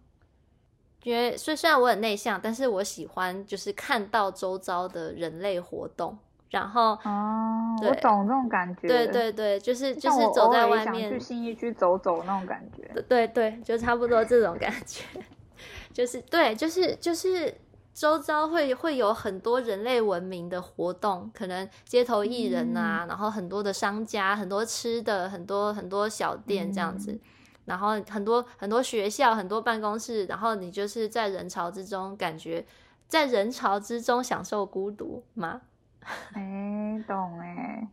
[1.03, 6.17] 因为虽虽然我很内向，但是我喜欢就是看到周遭的人类活动。
[6.51, 8.87] 然后哦，我懂这种感觉。
[8.87, 13.01] 对对对，就是就是走在外面去新一区走走那种感觉。
[13.09, 15.03] 对对，就差不多这种感觉。
[15.91, 17.53] 就是对，就是就是
[17.93, 27.17] 周遭会会有很多人类文明的活动，可能街头艺人啊，然后很多的商家，很多吃的，很多很多小店这样子，
[27.63, 32.65] 然后很多很多学校，很多办公室，然后你就是在人潮之中，感觉
[33.07, 35.61] 在人潮之中享受孤独吗？
[36.33, 37.87] 哎，懂哎，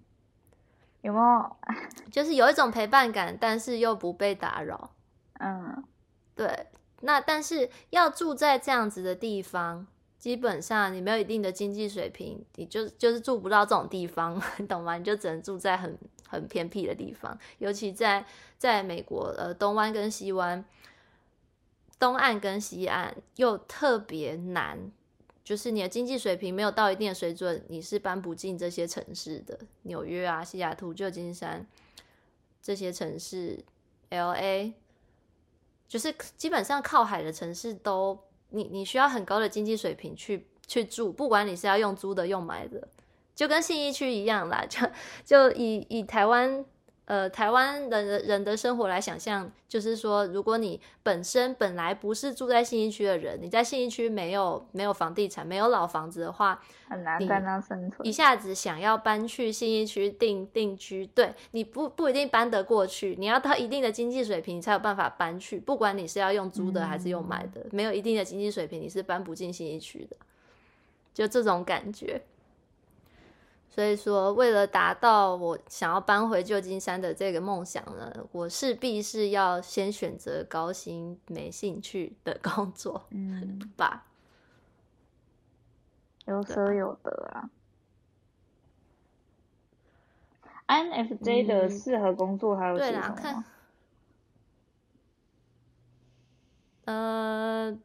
[1.00, 1.56] 有没有？
[2.10, 4.90] 就是有一种陪伴感，但是又不被打扰。
[5.40, 5.82] 嗯，
[6.34, 6.66] 对。
[7.00, 9.86] 那但是要住在这样子的地方，
[10.18, 14.96] 基本上你没有一定的经济水平，你就就是住不到这种地方，你 懂吗？
[14.96, 15.98] 你就只能住在很
[16.28, 18.24] 很偏僻的地方，尤其在
[18.56, 20.64] 在美国，呃，东湾跟西湾，
[21.98, 24.92] 东岸跟西岸又特别难。
[25.44, 29.58] 就是你的经济水平没有到一定的水准，你是搬不进这些城市的。
[29.82, 31.66] 纽约啊、西雅图、旧金山
[32.62, 33.64] 这些城市
[34.10, 34.72] ，L A，
[35.88, 38.18] 就是基本上靠海的城市都，
[38.50, 42.88] 你你需要很高的经济水平去去住，不管你是要用租的、用买的，
[43.34, 44.64] 就跟信义区一样啦。
[44.68, 44.80] 就
[45.24, 46.64] 就以以台湾。
[47.04, 58.06] 呃，台湾人人的生活来想象，就是说，如果你本身本来不是住在信义区的人，你在信义区没有没有房地产，没有老房子的话，很难在那生存。
[58.06, 65.58] 一下子想要搬去信义区定定居，对，你不不一定搬得过去，你要到一定的经济水平，你才有办法搬去。
[65.58, 70.16] 不管你是要用租的还是用买的，没有一定的经济水平，你是搬不进信义区的。
[71.12, 72.22] 就这种感觉。
[73.74, 84.04] 所以说，为了达到我想要搬回旧金山的这个梦想呢，我势必是要先选择高薪、没兴趣的工作，嗯 吧？
[86.26, 87.48] 有舍有得啊。
[90.66, 93.44] INFJ 的适合工作还有什么？
[96.84, 97.78] 呃，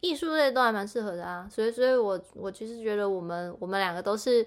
[0.00, 1.46] 艺术类都还蛮适合的啊。
[1.50, 4.46] 所以，所以我我其实觉得我们我们两个都是。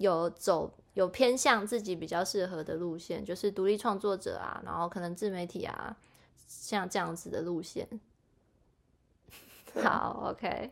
[0.00, 5.94] 有走有偏向自己比较适合的路线，就是独立创作者啊，然后可能自媒体啊，
[6.46, 7.86] 像这样子的路线。
[9.74, 10.70] 好，OK，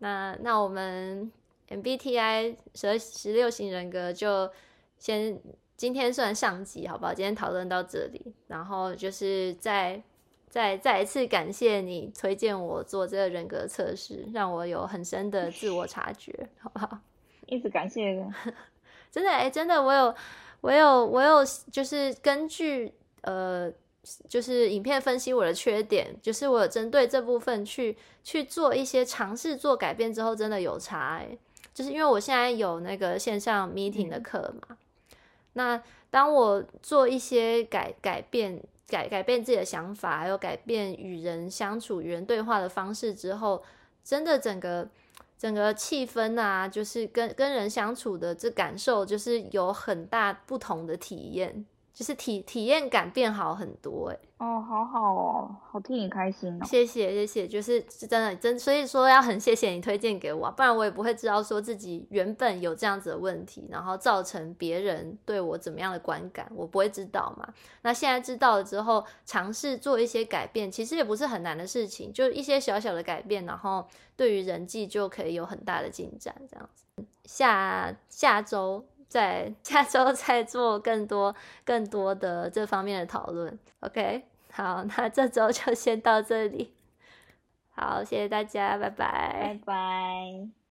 [0.00, 1.32] 那那我们
[1.70, 4.50] MBTI 十十六型人格就
[4.98, 5.40] 先
[5.74, 7.14] 今天算上集，好不好？
[7.14, 10.02] 今天讨论到这里，然后就是再
[10.50, 17.00] 再再一次感谢你推荐我做这个人格测试，让我有很深的自我察觉，好不好？
[17.46, 18.24] 一直感谢，
[19.10, 20.14] 真的哎，真的，我有，
[20.60, 22.92] 我有，我有，就是根据
[23.22, 23.70] 呃，
[24.28, 31.38] 就是影片分析我的缺点，就是我有针对这部分去去做一些尝试做改变之后，真的有差哎，
[31.72, 34.76] 就是因为我现在有那个线上 meeting 的课嘛，
[35.52, 43.62] 那当我做一些改改变改改变自己的想法，还有改变与人相处、与人对话的方式之后，
[44.02, 44.88] 真的整个。
[45.44, 54.18] 整个气氛啊，就是跟跟人相处的这感受，就是有很大不同的体验，就是体体验感变好很多，哎。
[54.44, 56.64] 哦，好好哦，好替你开心哦！
[56.66, 67.48] 谢谢谢谢，就是是真的真，所以说要很谢谢你推荐给我，不然我也不会知道说自己原本有这样子的问题，然后造成别人对我怎么样的观感，我不会知道嘛。
[67.82, 76.84] 那现在知道了之后，尝试做一些改变，其实也不是很难的事情，就一些小小的改变，然后对于人际就可以有很大的进展，这样子。
[77.24, 78.84] 下下周。
[79.06, 81.32] 在下周再做更多
[81.64, 84.24] 更多的这方面的讨论，OK？
[84.56, 86.72] 好，那这周就先到这里。
[87.70, 90.63] 好，谢谢大家，拜拜，拜拜。